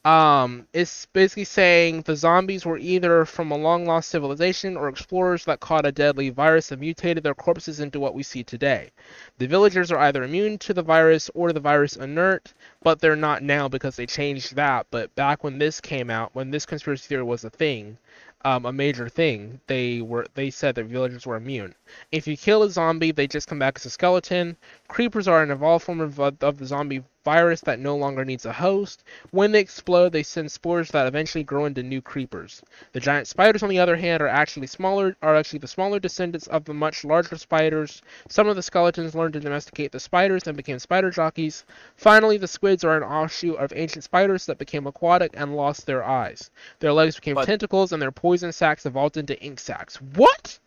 Um, 0.07 0.67
it's 0.73 1.07
basically 1.07 1.45
saying 1.45 2.03
the 2.03 2.17
zombies 2.17 2.65
were 2.65 2.79
either 2.79 3.27
from 3.27 3.51
a 3.51 3.59
long 3.59 3.85
lost 3.85 4.09
civilization 4.09 4.79
or 4.79 4.89
explorers 4.89 5.45
that 5.45 5.61
caught 5.61 5.85
a 5.85 5.93
deadly 5.93 6.31
virus 6.31 6.73
and 6.73 6.81
mutated 6.81 7.23
their 7.23 7.35
corpses 7.35 7.81
into 7.81 8.01
what 8.01 8.15
we 8.15 8.23
see 8.23 8.45
today. 8.45 8.93
The 9.37 9.47
villagers 9.47 9.93
are 9.93 9.99
either 9.99 10.23
immune 10.23 10.57
to 10.59 10.73
the 10.73 10.83
virus 10.83 11.29
or 11.35 11.53
the 11.53 11.61
virus 11.61 11.97
inert, 11.97 12.55
but 12.83 13.01
they're 13.01 13.15
not 13.15 13.43
now 13.43 13.69
because 13.69 13.97
they 13.97 14.07
changed 14.07 14.55
that. 14.55 14.87
But 14.91 15.15
back 15.17 15.45
when 15.45 15.59
this 15.59 15.83
came 15.83 16.09
out, 16.09 16.31
when 16.35 16.51
this 16.51 16.65
conspiracy 16.65 17.09
theory 17.09 17.25
was 17.25 17.45
a 17.45 17.51
thing, 17.51 17.99
um, 18.45 18.67
a 18.67 18.73
major 18.73 19.09
thing, 19.09 19.61
they 19.67 20.01
were 20.01 20.27
they 20.35 20.51
said 20.51 20.75
that 20.75 20.85
villagers 20.85 21.27
were 21.27 21.37
immune. 21.37 21.75
If 22.13 22.27
you 22.27 22.37
kill 22.37 22.63
a 22.63 22.71
zombie, 22.71 23.11
they 23.11 23.27
just 23.27 23.49
come 23.49 23.59
back 23.59 23.77
as 23.77 23.87
a 23.87 23.91
skeleton. 23.91 24.57
Creepers 24.89 25.27
are 25.27 25.43
an 25.43 25.51
evolved 25.51 25.85
form 25.85 26.01
of, 26.01 26.21
of 26.21 26.59
the 26.59 26.67
zombie 26.67 27.03
virus 27.27 27.61
that 27.63 27.81
no 27.81 27.97
longer 27.97 28.25
needs 28.25 28.47
a 28.47 28.53
host. 28.53 29.03
When 29.33 29.51
they 29.51 29.59
explode, 29.59 30.13
they 30.13 30.23
send 30.23 30.53
spores 30.53 30.93
that 30.93 31.09
eventually 31.09 31.43
grow 31.43 31.65
into 31.65 31.83
new 31.83 32.01
creepers. 32.01 32.63
The 32.93 33.01
giant 33.01 33.27
spiders, 33.27 33.65
on 33.65 33.69
the 33.69 33.81
other 33.81 33.97
hand, 33.97 34.23
are 34.23 34.29
actually 34.29 34.69
smaller 34.69 35.17
are 35.23 35.35
actually 35.35 35.59
the 35.59 35.67
smaller 35.67 35.99
descendants 35.99 36.47
of 36.47 36.65
the 36.67 36.73
much 36.73 37.03
larger 37.05 37.37
spiders. 37.37 38.01
Some 38.29 38.47
of 38.47 38.55
the 38.55 38.63
skeletons 38.63 39.17
learned 39.17 39.33
to 39.33 39.41
domesticate 39.41 39.91
the 39.91 39.99
spiders 39.99 40.47
and 40.47 40.57
became 40.57 40.79
spider 40.79 41.11
jockeys. 41.11 41.65
Finally, 41.97 42.37
the 42.39 42.47
squids 42.47 42.85
are 42.85 42.97
an 42.97 43.03
offshoot 43.03 43.57
of 43.57 43.73
ancient 43.75 44.05
spiders 44.05 44.47
that 44.47 44.59
became 44.59 44.87
aquatic 44.87 45.33
and 45.35 45.57
lost 45.57 45.85
their 45.85 46.05
eyes. 46.05 46.53
Their 46.79 46.93
legs 46.93 47.17
became 47.17 47.35
But- 47.35 47.47
tentacles, 47.47 47.91
and 47.93 48.01
their 48.01 48.13
poison 48.13 48.53
sacs 48.53 48.87
evolved 48.87 49.17
into 49.17 49.37
ink 49.43 49.59
sacs. 49.59 49.97
What? 50.01 50.61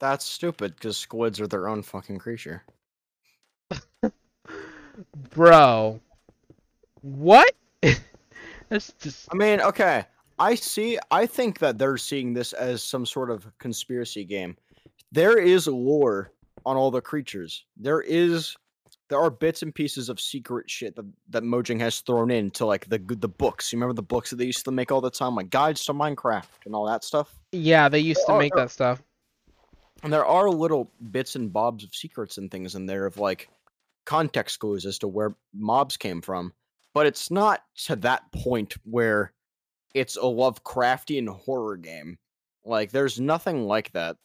That's 0.00 0.26
stupid 0.26 0.74
because 0.74 0.98
squids 0.98 1.40
are 1.40 1.46
their 1.46 1.66
own 1.66 1.82
fucking 1.82 2.18
creature. 2.18 2.62
Bro. 5.30 6.00
What? 7.02 7.52
That's 8.68 8.92
just 9.00 9.28
I 9.32 9.34
mean, 9.36 9.60
okay. 9.60 10.04
I 10.38 10.54
see. 10.54 10.98
I 11.10 11.26
think 11.26 11.58
that 11.58 11.78
they're 11.78 11.96
seeing 11.98 12.32
this 12.32 12.52
as 12.52 12.82
some 12.82 13.04
sort 13.06 13.30
of 13.30 13.46
conspiracy 13.58 14.24
game. 14.24 14.56
There 15.12 15.38
is 15.38 15.66
lore 15.66 16.32
on 16.64 16.76
all 16.76 16.90
the 16.90 17.00
creatures. 17.02 17.64
There 17.76 18.00
is, 18.00 18.56
there 19.08 19.20
are 19.20 19.30
bits 19.30 19.62
and 19.62 19.74
pieces 19.74 20.08
of 20.08 20.18
secret 20.20 20.70
shit 20.70 20.96
that 20.96 21.04
that 21.30 21.42
Mojang 21.42 21.78
has 21.80 22.00
thrown 22.00 22.30
into 22.30 22.64
like 22.64 22.88
the 22.88 22.98
the 22.98 23.28
books. 23.28 23.72
You 23.72 23.76
remember 23.76 23.92
the 23.94 24.02
books 24.02 24.30
that 24.30 24.36
they 24.36 24.46
used 24.46 24.64
to 24.64 24.70
make 24.72 24.90
all 24.90 25.00
the 25.02 25.10
time, 25.10 25.34
like 25.34 25.50
guides 25.50 25.84
to 25.84 25.92
Minecraft 25.92 26.46
and 26.64 26.74
all 26.74 26.86
that 26.86 27.04
stuff. 27.04 27.38
yeah. 27.52 27.88
They 27.88 28.00
used 28.00 28.22
to 28.26 28.32
Oh, 28.32 28.38
make 28.38 28.54
that 28.54 28.70
stuff. 28.70 29.02
And 30.02 30.12
there 30.12 30.24
are 30.24 30.48
little 30.50 30.90
bits 31.12 31.36
and 31.36 31.52
bobs 31.52 31.84
of 31.84 31.94
secrets 31.94 32.38
and 32.38 32.50
things 32.50 32.74
in 32.74 32.86
there 32.86 33.06
of 33.06 33.18
like 33.18 33.48
context 34.04 34.58
clues 34.60 34.86
as 34.86 34.98
to 34.98 35.08
where 35.08 35.34
mobs 35.54 35.96
came 35.96 36.20
from. 36.20 36.52
But 36.94 37.06
it's 37.06 37.30
not 37.30 37.64
to 37.86 37.96
that 37.96 38.30
point 38.32 38.74
where 38.84 39.32
it's 39.94 40.16
a 40.16 40.20
Lovecraftian 40.20 41.28
horror 41.28 41.76
game. 41.76 42.18
Like 42.64 42.90
there's 42.90 43.18
nothing 43.20 43.66
like 43.66 43.92
that. 43.92 44.16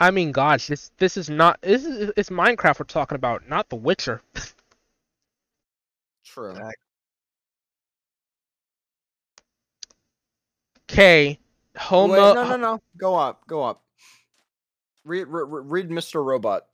I 0.00 0.10
mean, 0.10 0.32
gosh, 0.32 0.68
this 0.68 0.90
this 0.98 1.16
is 1.16 1.28
not 1.28 1.60
this 1.62 1.84
is 1.84 2.12
it's 2.16 2.30
Minecraft 2.30 2.78
we're 2.80 2.86
talking 2.86 3.16
about, 3.16 3.48
not 3.48 3.68
The 3.68 3.76
Witcher. 3.76 4.22
True. 6.24 6.56
Okay, 10.90 11.38
Homo. 11.76 12.12
Wait, 12.12 12.34
no, 12.34 12.48
no, 12.48 12.56
no. 12.56 12.80
Go 12.96 13.14
up. 13.14 13.46
Go 13.46 13.62
up. 13.62 13.82
Read, 15.04 15.24
re- 15.24 15.44
re- 15.46 15.62
read 15.64 15.90
Mr. 15.90 16.24
Robot. 16.24 16.66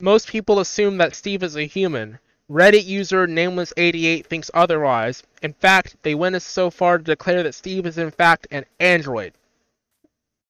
Most 0.00 0.28
people 0.28 0.60
assume 0.60 0.98
that 0.98 1.14
Steve 1.16 1.42
is 1.42 1.56
a 1.56 1.64
human. 1.64 2.18
Reddit 2.50 2.84
user 2.84 3.26
Nameless88 3.26 4.24
thinks 4.26 4.50
otherwise. 4.54 5.22
In 5.42 5.52
fact, 5.52 5.96
they 6.02 6.14
went 6.14 6.36
as 6.36 6.44
so 6.44 6.70
far 6.70 6.98
to 6.98 7.04
declare 7.04 7.42
that 7.42 7.54
Steve 7.54 7.84
is 7.84 7.98
in 7.98 8.10
fact 8.10 8.46
an 8.50 8.64
android. 8.78 9.32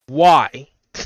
Why? 0.07 0.69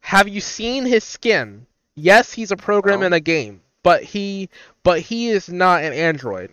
Have 0.00 0.28
you 0.28 0.40
seen 0.40 0.86
his 0.86 1.04
skin? 1.04 1.66
Yes, 1.96 2.32
he's 2.32 2.52
a 2.52 2.56
program 2.56 3.00
No. 3.00 3.06
in 3.06 3.12
a 3.12 3.20
game, 3.20 3.60
but 3.82 4.02
he 4.02 4.48
but 4.82 5.00
he 5.00 5.28
is 5.28 5.48
not 5.48 5.82
an 5.82 5.92
android. 5.92 6.52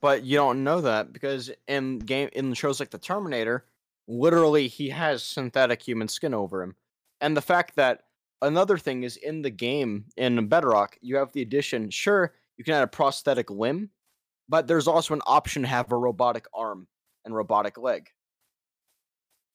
But 0.00 0.24
you 0.24 0.36
don't 0.36 0.64
know 0.64 0.80
that 0.80 1.12
because 1.12 1.50
in 1.68 2.00
game 2.00 2.28
in 2.32 2.54
shows 2.54 2.80
like 2.80 2.90
the 2.90 2.98
Terminator, 2.98 3.64
literally 4.08 4.66
he 4.68 4.90
has 4.90 5.22
synthetic 5.22 5.82
human 5.82 6.08
skin 6.08 6.34
over 6.34 6.62
him. 6.62 6.74
And 7.20 7.36
the 7.36 7.42
fact 7.42 7.76
that 7.76 8.02
another 8.42 8.78
thing 8.78 9.02
is 9.02 9.16
in 9.16 9.42
the 9.42 9.50
game 9.50 10.06
in 10.16 10.48
Bedrock, 10.48 10.96
you 11.00 11.16
have 11.16 11.32
the 11.32 11.42
addition, 11.42 11.90
sure, 11.90 12.34
you 12.56 12.64
can 12.64 12.74
add 12.74 12.82
a 12.82 12.88
prosthetic 12.88 13.50
limb, 13.50 13.90
but 14.48 14.66
there's 14.66 14.88
also 14.88 15.14
an 15.14 15.22
option 15.26 15.62
to 15.62 15.68
have 15.68 15.92
a 15.92 15.96
robotic 15.96 16.46
arm 16.54 16.86
and 17.24 17.34
robotic 17.34 17.78
leg. 17.78 18.08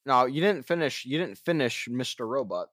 Now, 0.06 0.26
you 0.26 0.42
didn't 0.42 0.66
finish 0.66 1.06
you 1.06 1.18
didn't 1.20 1.38
finish 1.38 1.88
Mr. 1.88 2.28
Robot. 2.28 2.70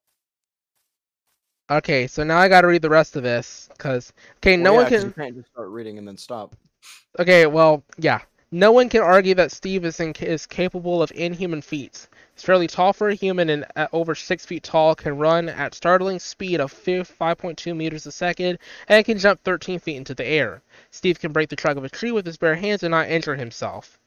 Okay, 1.70 2.06
so 2.06 2.24
now 2.24 2.38
I 2.38 2.48
gotta 2.48 2.66
read 2.66 2.80
the 2.82 2.88
rest 2.88 3.16
of 3.16 3.22
this, 3.22 3.68
cause 3.78 4.12
okay, 4.38 4.56
no 4.56 4.72
Well, 4.72 4.82
one 4.82 4.90
can. 4.90 5.02
you 5.02 5.10
can't 5.10 5.36
just 5.36 5.50
start 5.50 5.68
reading 5.68 5.98
and 5.98 6.08
then 6.08 6.16
stop. 6.16 6.56
Okay, 7.18 7.46
well, 7.46 7.84
yeah. 7.98 8.20
No 8.50 8.72
one 8.72 8.88
can 8.88 9.02
argue 9.02 9.34
that 9.34 9.52
Steve 9.52 9.84
is, 9.84 10.00
in, 10.00 10.12
is 10.20 10.46
capable 10.46 11.02
of 11.02 11.12
inhuman 11.14 11.60
feats. 11.60 12.08
He's 12.38 12.44
fairly 12.44 12.68
tall 12.68 12.92
for 12.92 13.08
a 13.08 13.16
human 13.16 13.50
and 13.50 13.66
at 13.74 13.90
over 13.92 14.14
6 14.14 14.46
feet 14.46 14.62
tall, 14.62 14.94
can 14.94 15.18
run 15.18 15.48
at 15.48 15.74
startling 15.74 16.20
speed 16.20 16.60
of 16.60 16.72
5.2 16.72 17.76
meters 17.76 18.06
a 18.06 18.12
second, 18.12 18.60
and 18.86 19.04
can 19.04 19.18
jump 19.18 19.42
13 19.42 19.80
feet 19.80 19.96
into 19.96 20.14
the 20.14 20.24
air. 20.24 20.62
Steve 20.92 21.18
can 21.18 21.32
break 21.32 21.48
the 21.48 21.56
trunk 21.56 21.78
of 21.78 21.82
a 21.82 21.88
tree 21.88 22.12
with 22.12 22.24
his 22.24 22.36
bare 22.36 22.54
hands 22.54 22.84
and 22.84 22.92
not 22.92 23.08
injure 23.08 23.34
himself. 23.34 23.98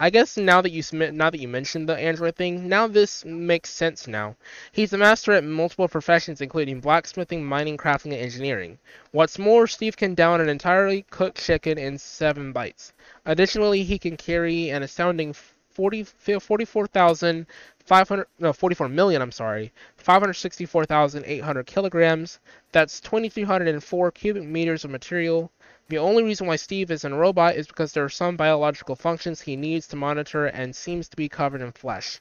I 0.00 0.10
guess 0.10 0.36
now 0.36 0.60
that 0.62 0.72
you 0.72 0.82
now 1.12 1.30
that 1.30 1.38
you 1.38 1.46
mentioned 1.46 1.88
the 1.88 1.96
android 1.96 2.34
thing, 2.34 2.68
now 2.68 2.88
this 2.88 3.24
makes 3.24 3.70
sense 3.70 4.08
now. 4.08 4.34
He's 4.72 4.92
a 4.92 4.98
master 4.98 5.30
at 5.30 5.44
multiple 5.44 5.86
professions 5.86 6.40
including 6.40 6.80
blacksmithing, 6.80 7.44
mining, 7.44 7.76
crafting, 7.76 8.06
and 8.06 8.14
engineering. 8.14 8.80
What's 9.12 9.38
more, 9.38 9.68
Steve 9.68 9.96
can 9.96 10.16
down 10.16 10.40
an 10.40 10.48
entirely 10.48 11.06
cooked 11.10 11.40
chicken 11.40 11.78
in 11.78 11.98
7 11.98 12.50
bites. 12.50 12.92
Additionally, 13.26 13.84
he 13.84 13.96
can 13.96 14.16
carry 14.16 14.70
an 14.70 14.82
astounding 14.82 15.36
40 15.70 16.04
44,500 16.04 18.26
no 18.38 18.52
44 18.52 18.88
million, 18.88 19.22
I'm 19.22 19.32
sorry, 19.32 19.72
564,800 19.96 21.66
kilograms. 21.66 22.38
That's 22.72 23.00
2,304 23.00 24.10
cubic 24.12 24.44
meters 24.44 24.84
of 24.84 24.90
material. 24.90 25.50
The 25.88 25.98
only 25.98 26.22
reason 26.22 26.46
why 26.46 26.56
Steve 26.56 26.90
is 26.90 27.04
a 27.04 27.10
robot 27.10 27.56
is 27.56 27.66
because 27.66 27.92
there 27.92 28.04
are 28.04 28.08
some 28.08 28.36
biological 28.36 28.94
functions 28.94 29.40
he 29.40 29.56
needs 29.56 29.86
to 29.88 29.96
monitor 29.96 30.46
and 30.46 30.74
seems 30.74 31.08
to 31.08 31.16
be 31.16 31.28
covered 31.28 31.62
in 31.62 31.72
flesh. 31.72 32.20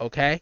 Okay? 0.00 0.40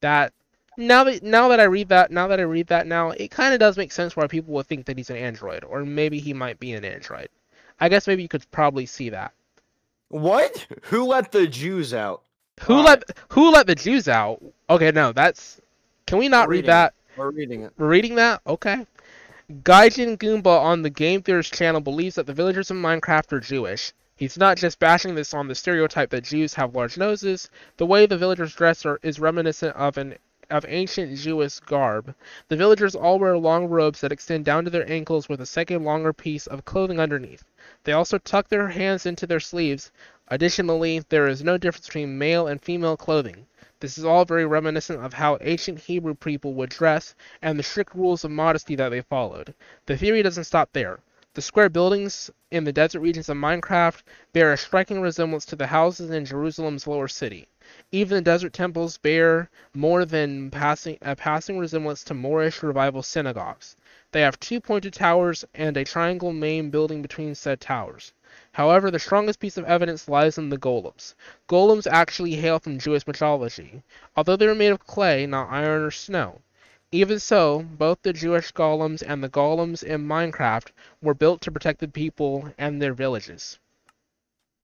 That 0.00 0.32
now 0.76 1.04
that 1.04 1.22
now 1.22 1.48
that 1.48 1.60
I 1.60 1.64
read 1.64 1.88
that, 1.90 2.10
now 2.10 2.26
that 2.28 2.40
I 2.40 2.44
read 2.44 2.68
that 2.68 2.86
now, 2.86 3.10
it 3.10 3.30
kind 3.30 3.54
of 3.54 3.60
does 3.60 3.76
make 3.76 3.92
sense 3.92 4.16
why 4.16 4.26
people 4.26 4.54
would 4.54 4.66
think 4.66 4.86
that 4.86 4.96
he's 4.96 5.10
an 5.10 5.16
android 5.16 5.64
or 5.64 5.84
maybe 5.84 6.20
he 6.20 6.32
might 6.32 6.58
be 6.58 6.72
an 6.72 6.84
android. 6.84 7.28
I 7.80 7.88
guess 7.88 8.06
maybe 8.06 8.22
you 8.22 8.28
could 8.28 8.50
probably 8.50 8.86
see 8.86 9.10
that. 9.10 9.32
What? 10.14 10.68
Who 10.82 11.06
let 11.06 11.32
the 11.32 11.48
Jews 11.48 11.92
out? 11.92 12.22
Who 12.66 12.74
Alright. 12.74 13.02
let 13.08 13.18
who 13.30 13.50
let 13.50 13.66
the 13.66 13.74
Jews 13.74 14.06
out? 14.06 14.40
Okay, 14.70 14.92
no, 14.92 15.10
that's 15.10 15.60
Can 16.06 16.18
we 16.18 16.28
not 16.28 16.48
read 16.48 16.58
reading 16.58 16.70
that? 16.70 16.94
We're 17.16 17.30
reading 17.32 17.62
it. 17.64 17.72
We're 17.76 17.88
reading 17.88 18.14
that? 18.14 18.40
Okay. 18.46 18.86
Gaijin 19.50 20.16
Goomba 20.16 20.60
on 20.60 20.82
the 20.82 20.90
Game 20.90 21.20
Theorist 21.20 21.52
channel 21.52 21.80
believes 21.80 22.14
that 22.14 22.26
the 22.26 22.32
villagers 22.32 22.70
in 22.70 22.76
Minecraft 22.76 23.32
are 23.32 23.40
Jewish. 23.40 23.92
He's 24.14 24.38
not 24.38 24.56
just 24.56 24.78
bashing 24.78 25.16
this 25.16 25.34
on 25.34 25.48
the 25.48 25.54
stereotype 25.56 26.10
that 26.10 26.22
Jews 26.22 26.54
have 26.54 26.76
large 26.76 26.96
noses. 26.96 27.50
The 27.78 27.86
way 27.86 28.06
the 28.06 28.16
villagers 28.16 28.54
dress 28.54 28.86
are, 28.86 29.00
is 29.02 29.18
reminiscent 29.18 29.74
of 29.74 29.98
an 29.98 30.14
of 30.48 30.64
ancient 30.68 31.18
Jewish 31.18 31.58
garb. 31.58 32.14
The 32.46 32.56
villagers 32.56 32.94
all 32.94 33.18
wear 33.18 33.36
long 33.36 33.66
robes 33.66 34.00
that 34.00 34.12
extend 34.12 34.44
down 34.44 34.62
to 34.62 34.70
their 34.70 34.88
ankles 34.88 35.28
with 35.28 35.40
a 35.40 35.46
second 35.46 35.82
longer 35.82 36.12
piece 36.12 36.46
of 36.46 36.64
clothing 36.64 37.00
underneath. 37.00 37.42
They 37.84 37.92
also 37.92 38.18
tuck 38.18 38.48
their 38.48 38.68
hands 38.68 39.04
into 39.04 39.26
their 39.26 39.40
sleeves. 39.40 39.92
Additionally, 40.28 41.04
there 41.10 41.28
is 41.28 41.44
no 41.44 41.58
difference 41.58 41.86
between 41.86 42.16
male 42.16 42.46
and 42.46 42.60
female 42.60 42.96
clothing. 42.96 43.46
This 43.80 43.98
is 43.98 44.04
all 44.06 44.24
very 44.24 44.46
reminiscent 44.46 45.04
of 45.04 45.12
how 45.12 45.36
ancient 45.42 45.80
Hebrew 45.80 46.14
people 46.14 46.54
would 46.54 46.70
dress 46.70 47.14
and 47.42 47.58
the 47.58 47.62
strict 47.62 47.94
rules 47.94 48.24
of 48.24 48.30
modesty 48.30 48.74
that 48.76 48.88
they 48.88 49.02
followed. 49.02 49.52
The 49.84 49.98
theory 49.98 50.22
doesn't 50.22 50.44
stop 50.44 50.70
there. 50.72 51.00
The 51.34 51.42
square 51.42 51.68
buildings 51.68 52.30
in 52.50 52.62
the 52.62 52.72
desert 52.72 53.00
regions 53.00 53.28
of 53.28 53.36
Minecraft 53.36 54.02
bear 54.32 54.52
a 54.52 54.56
striking 54.56 55.00
resemblance 55.00 55.44
to 55.46 55.56
the 55.56 55.66
houses 55.66 56.08
in 56.08 56.24
Jerusalem's 56.24 56.86
lower 56.86 57.08
city. 57.08 57.48
Even 57.90 58.14
the 58.16 58.22
desert 58.22 58.52
temples 58.52 58.98
bear 58.98 59.50
more 59.74 60.04
than 60.04 60.50
passing 60.50 60.96
a 61.02 61.16
passing 61.16 61.58
resemblance 61.58 62.04
to 62.04 62.14
Moorish 62.14 62.62
revival 62.62 63.02
synagogues. 63.02 63.76
They 64.14 64.20
have 64.20 64.38
two 64.38 64.60
pointed 64.60 64.94
towers 64.94 65.44
and 65.54 65.76
a 65.76 65.82
triangle 65.82 66.32
main 66.32 66.70
building 66.70 67.02
between 67.02 67.34
said 67.34 67.60
towers. 67.60 68.12
However, 68.52 68.88
the 68.88 69.00
strongest 69.00 69.40
piece 69.40 69.56
of 69.56 69.64
evidence 69.64 70.08
lies 70.08 70.38
in 70.38 70.50
the 70.50 70.56
golems. 70.56 71.14
Golems 71.48 71.88
actually 71.90 72.36
hail 72.36 72.60
from 72.60 72.78
Jewish 72.78 73.08
mythology, 73.08 73.82
although 74.16 74.36
they 74.36 74.46
are 74.46 74.54
made 74.54 74.68
of 74.68 74.86
clay, 74.86 75.26
not 75.26 75.50
iron 75.50 75.82
or 75.82 75.90
snow. 75.90 76.40
Even 76.92 77.18
so, 77.18 77.64
both 77.64 78.02
the 78.02 78.12
Jewish 78.12 78.52
golems 78.52 79.02
and 79.04 79.20
the 79.20 79.28
golems 79.28 79.82
in 79.82 80.06
Minecraft 80.06 80.68
were 81.02 81.14
built 81.14 81.40
to 81.40 81.50
protect 81.50 81.80
the 81.80 81.88
people 81.88 82.54
and 82.56 82.80
their 82.80 82.94
villages. 82.94 83.58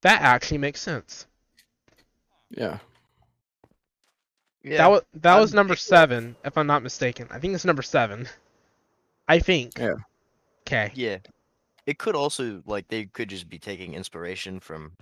That 0.02 0.22
actually 0.22 0.58
makes 0.58 0.80
sense. 0.80 1.26
Yeah. 2.50 2.78
Yeah. 4.62 4.76
That 4.76 4.90
was 4.92 5.02
that 5.14 5.40
was 5.40 5.52
number 5.52 5.74
seven, 5.74 6.36
if 6.44 6.56
I'm 6.56 6.68
not 6.68 6.84
mistaken. 6.84 7.26
I 7.32 7.40
think 7.40 7.56
it's 7.56 7.64
number 7.64 7.82
seven. 7.82 8.28
I 9.30 9.38
think. 9.38 9.78
Yeah. 9.78 9.94
Okay. 10.66 10.90
Yeah. 10.94 11.18
It 11.86 11.98
could 11.98 12.14
also 12.16 12.62
like 12.66 12.88
they 12.88 13.04
could 13.06 13.28
just 13.30 13.48
be 13.48 13.58
taking 13.58 13.94
inspiration 13.94 14.60
from 14.60 14.92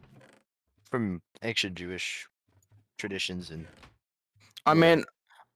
from 0.91 1.21
ancient 1.43 1.75
Jewish 1.77 2.27
traditions 2.99 3.51
and 3.51 3.67
I 4.67 4.73
Yeah. 4.73 4.81
mean, 4.81 5.05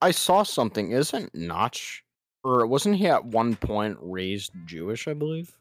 I 0.00 0.10
saw 0.10 0.42
something. 0.42 0.90
Isn't 0.90 1.34
Notch, 1.34 2.02
or 2.44 2.66
wasn't 2.66 2.96
he 2.96 3.06
at 3.08 3.24
one 3.26 3.56
point 3.56 3.98
raised 4.00 4.52
Jewish? 4.64 5.06
I 5.06 5.12
believe. 5.14 5.52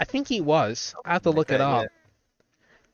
I 0.00 0.04
think 0.04 0.26
he 0.28 0.40
was. 0.40 0.94
I 1.04 1.12
have 1.12 1.22
to 1.24 1.30
like 1.30 1.36
look 1.36 1.50
it 1.50 1.60
up. 1.60 1.82
yeah. 1.82 1.88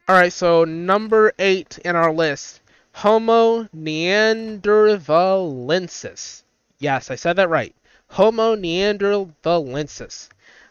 All 0.09 0.17
right, 0.17 0.33
so 0.33 0.65
number 0.65 1.33
eight 1.39 1.79
in 1.85 1.95
our 1.95 2.13
list, 2.13 2.61
Homo 2.93 3.65
neanderthalensis. 3.77 6.43
Yes, 6.79 7.11
I 7.11 7.15
said 7.15 7.37
that 7.37 7.51
right. 7.51 7.75
Homo 8.11 8.57
neanderthalensis. 8.57 10.29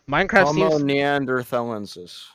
Minecraft 0.09 0.45
Homo 0.45 0.69
seems 0.69 0.83
neanderthalensis. 0.83 2.25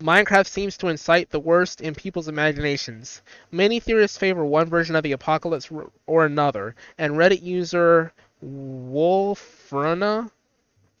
Minecraft 0.00 0.46
seems 0.46 0.76
to 0.76 0.88
incite 0.88 1.30
the 1.30 1.40
worst 1.40 1.80
in 1.80 1.94
people's 1.94 2.28
imaginations. 2.28 3.22
Many 3.50 3.80
theorists 3.80 4.16
favor 4.16 4.44
one 4.44 4.68
version 4.68 4.94
of 4.94 5.02
the 5.02 5.12
apocalypse 5.12 5.70
or 6.06 6.24
another, 6.24 6.76
and 6.98 7.14
Reddit 7.14 7.42
user 7.42 8.12
Wolfruna 8.44 10.30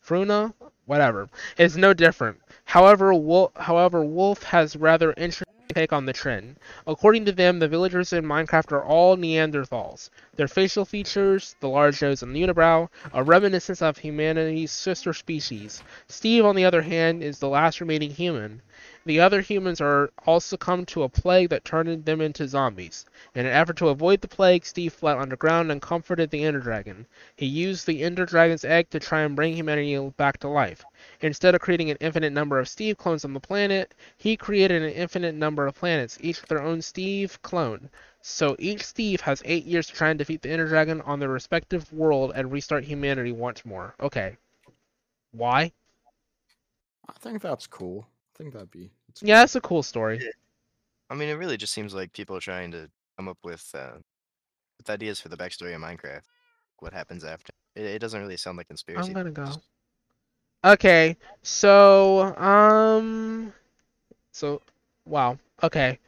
Fruna 0.00 0.54
whatever. 0.86 1.28
is 1.58 1.76
no 1.76 1.92
different. 1.92 2.40
However, 2.64 3.14
Wolf, 3.14 3.52
however, 3.54 4.02
Wolf 4.02 4.42
has 4.42 4.74
rather 4.74 5.12
interesting 5.16 5.57
take 5.74 5.92
on 5.92 6.06
the 6.06 6.12
trend. 6.12 6.56
According 6.86 7.26
to 7.26 7.32
them, 7.32 7.58
the 7.58 7.68
villagers 7.68 8.12
in 8.12 8.24
Minecraft 8.24 8.72
are 8.72 8.82
all 8.82 9.16
Neanderthals. 9.16 10.10
Their 10.36 10.48
facial 10.48 10.84
features, 10.84 11.56
the 11.60 11.68
large 11.68 12.00
nose 12.00 12.22
and 12.22 12.34
the 12.34 12.42
unibrow, 12.42 12.88
are 13.12 13.22
reminiscent 13.22 13.82
of 13.82 13.98
humanity's 13.98 14.72
sister 14.72 15.12
species. 15.12 15.82
Steve, 16.08 16.44
on 16.44 16.56
the 16.56 16.64
other 16.64 16.82
hand, 16.82 17.22
is 17.22 17.38
the 17.38 17.48
last 17.48 17.80
remaining 17.80 18.10
human. 18.10 18.62
The 19.06 19.20
other 19.20 19.40
humans 19.40 19.80
are 19.80 20.10
all 20.26 20.40
succumbed 20.40 20.88
to 20.88 21.04
a 21.04 21.08
plague 21.08 21.50
that 21.50 21.64
turned 21.64 22.04
them 22.04 22.20
into 22.20 22.48
zombies. 22.48 23.06
In 23.34 23.46
an 23.46 23.52
effort 23.52 23.76
to 23.76 23.88
avoid 23.88 24.20
the 24.20 24.28
plague, 24.28 24.66
Steve 24.66 24.92
fled 24.92 25.16
underground 25.16 25.70
and 25.70 25.80
comforted 25.80 26.30
the 26.30 26.44
Ender 26.44 26.60
Dragon. 26.60 27.06
He 27.36 27.46
used 27.46 27.86
the 27.86 28.02
Ender 28.02 28.26
Dragon's 28.26 28.64
egg 28.64 28.90
to 28.90 29.00
try 29.00 29.22
and 29.22 29.36
bring 29.36 29.54
humanity 29.54 29.96
back 30.16 30.38
to 30.40 30.48
life. 30.48 30.84
Instead 31.20 31.54
of 31.54 31.60
creating 31.60 31.90
an 31.90 31.96
infinite 32.00 32.32
number 32.32 32.58
of 32.58 32.68
Steve 32.68 32.98
clones 32.98 33.24
on 33.24 33.32
the 33.32 33.40
planet, 33.40 33.94
he 34.16 34.36
created 34.36 34.82
an 34.82 34.90
infinite 34.90 35.34
number 35.34 35.66
of 35.66 35.76
planets, 35.76 36.18
each 36.20 36.40
with 36.40 36.48
their 36.48 36.62
own 36.62 36.82
Steve 36.82 37.40
clone. 37.42 37.88
So 38.20 38.56
each 38.58 38.84
Steve 38.84 39.20
has 39.22 39.42
eight 39.44 39.64
years 39.64 39.86
to 39.86 39.94
try 39.94 40.10
and 40.10 40.18
defeat 40.18 40.42
the 40.42 40.50
Ender 40.50 40.68
Dragon 40.68 41.00
on 41.02 41.20
their 41.20 41.28
respective 41.28 41.92
world 41.92 42.32
and 42.34 42.50
restart 42.50 42.84
humanity 42.84 43.32
once 43.32 43.64
more. 43.64 43.94
Okay. 44.00 44.36
Why? 45.30 45.72
I 47.08 47.12
think 47.12 47.40
that's 47.40 47.66
cool. 47.66 48.06
I 48.38 48.42
think 48.42 48.54
that'd 48.54 48.70
be. 48.70 48.90
that's 49.08 49.22
Yeah, 49.22 49.40
that's 49.40 49.56
a 49.56 49.60
cool 49.60 49.82
story. 49.82 50.20
I 51.10 51.14
mean, 51.14 51.28
it 51.28 51.34
really 51.34 51.56
just 51.56 51.72
seems 51.72 51.94
like 51.94 52.12
people 52.12 52.36
are 52.36 52.40
trying 52.40 52.70
to 52.72 52.88
come 53.16 53.28
up 53.28 53.38
with 53.42 53.68
uh, 53.74 53.98
with 54.76 54.90
ideas 54.90 55.20
for 55.20 55.28
the 55.28 55.36
backstory 55.36 55.74
of 55.74 55.80
Minecraft. 55.82 56.22
What 56.78 56.92
happens 56.92 57.24
after? 57.24 57.52
It, 57.74 57.84
it 57.84 57.98
doesn't 57.98 58.20
really 58.20 58.36
sound 58.36 58.56
like 58.58 58.68
conspiracy. 58.68 59.08
I'm 59.08 59.14
gonna 59.14 59.30
go. 59.30 59.46
just- 59.46 59.60
Okay, 60.64 61.16
so 61.42 62.34
um, 62.36 63.52
so 64.32 64.60
wow. 65.06 65.38
Okay, 65.62 65.98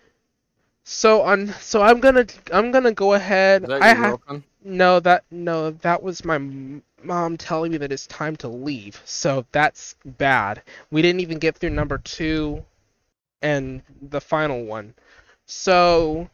so 0.84 1.22
on. 1.22 1.48
So 1.60 1.82
I'm 1.82 2.00
gonna 2.00 2.26
I'm 2.52 2.70
gonna 2.72 2.92
go 2.92 3.14
ahead. 3.14 3.62
Is 3.62 3.68
that 3.68 3.82
I 3.82 3.88
your 3.88 3.96
have 3.96 4.10
girlfriend? 4.10 4.42
no 4.62 5.00
that 5.00 5.24
no 5.30 5.70
that 5.70 6.02
was 6.02 6.24
my 6.24 6.34
m- 6.34 6.82
mom 7.02 7.36
telling 7.36 7.72
me 7.72 7.78
that 7.78 7.92
it's 7.92 8.06
time 8.06 8.36
to 8.36 8.48
leave. 8.48 9.00
So 9.04 9.44
that's 9.52 9.94
bad. 10.04 10.62
We 10.90 11.02
didn't 11.02 11.20
even 11.20 11.38
get 11.38 11.56
through 11.56 11.70
number 11.70 11.98
two, 11.98 12.64
and 13.42 13.82
the 14.02 14.20
final 14.20 14.64
one. 14.64 14.94
So, 15.46 16.28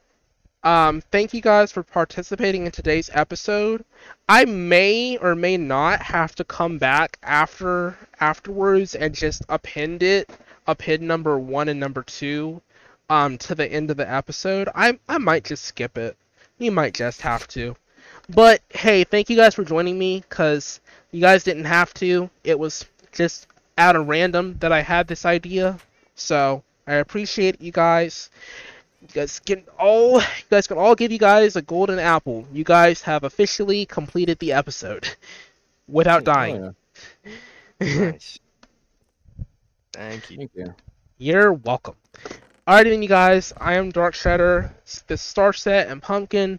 um, 0.63 1.01
thank 1.13 1.33
you 1.33 1.41
guys 1.41 1.73
for 1.73 1.83
participating 1.83 2.67
in 2.67 2.73
today's 2.73 3.11
episode. 3.13 3.85
I 4.29 4.45
may 4.45 5.17
or 5.19 5.35
may 5.35 5.57
not 5.57 6.03
have 6.03 6.35
to 6.37 6.45
come 6.45 6.79
back 6.79 7.19
after 7.23 7.97
afterwards 8.21 8.95
and 8.95 9.15
just 9.15 9.43
append 9.49 10.03
it, 10.03 10.29
append 10.67 11.03
number 11.03 11.39
one 11.39 11.69
and 11.69 11.79
number 11.81 12.03
two, 12.03 12.61
um, 13.09 13.39
to 13.39 13.55
the 13.55 13.71
end 13.71 13.91
of 13.91 13.97
the 13.97 14.11
episode. 14.11 14.69
I 14.75 14.99
I 15.09 15.19
might 15.19 15.45
just 15.45 15.65
skip 15.65 15.97
it. 15.97 16.17
You 16.59 16.73
might 16.73 16.95
just 16.95 17.21
have 17.23 17.47
to. 17.49 17.77
But 18.29 18.61
hey, 18.71 19.05
thank 19.05 19.31
you 19.31 19.37
guys 19.37 19.55
for 19.55 19.65
joining 19.65 19.99
me, 19.99 20.23
cause 20.29 20.81
you 21.13 21.21
guys 21.21 21.45
didn't 21.45 21.65
have 21.65 21.95
to. 21.95 22.29
It 22.45 22.59
was 22.59 22.85
just 23.13 23.47
out 23.79 23.97
of 23.97 24.09
random 24.09 24.57
that 24.61 24.73
I 24.73 24.83
had 24.83 25.07
this 25.07 25.25
idea. 25.25 25.79
So 26.15 26.63
I 26.87 26.95
appreciate 26.95 27.61
you 27.61 27.73
guys. 27.73 28.31
You 29.01 29.09
guys 29.09 29.39
can 29.39 29.65
all 29.79 30.21
you 30.21 30.27
guys 30.51 30.67
can 30.67 30.79
all 30.79 30.95
give 30.95 31.13
you 31.13 31.19
guys 31.19 31.55
a 31.57 31.63
golden 31.63 31.99
apple. 31.99 32.47
You 32.53 32.65
guys 32.65 33.03
have 33.03 33.23
officially 33.25 33.87
completed 33.87 34.39
the 34.41 34.53
episode 34.53 35.09
without 35.89 36.23
Oh, 36.23 36.25
dying. 36.25 36.75
nice. 37.81 38.39
Thank 39.93 40.31
you. 40.31 40.37
Thank 40.37 40.51
you. 40.55 40.75
You're 41.19 41.53
welcome. 41.53 41.95
Alright 42.69 42.87
then 42.87 43.01
you 43.03 43.09
guys, 43.09 43.53
I 43.59 43.75
am 43.75 43.91
Dark 43.91 44.15
Shredder, 44.15 44.73
the 45.07 45.15
Starset 45.15 45.89
and 45.91 46.03
Pumpkin, 46.03 46.59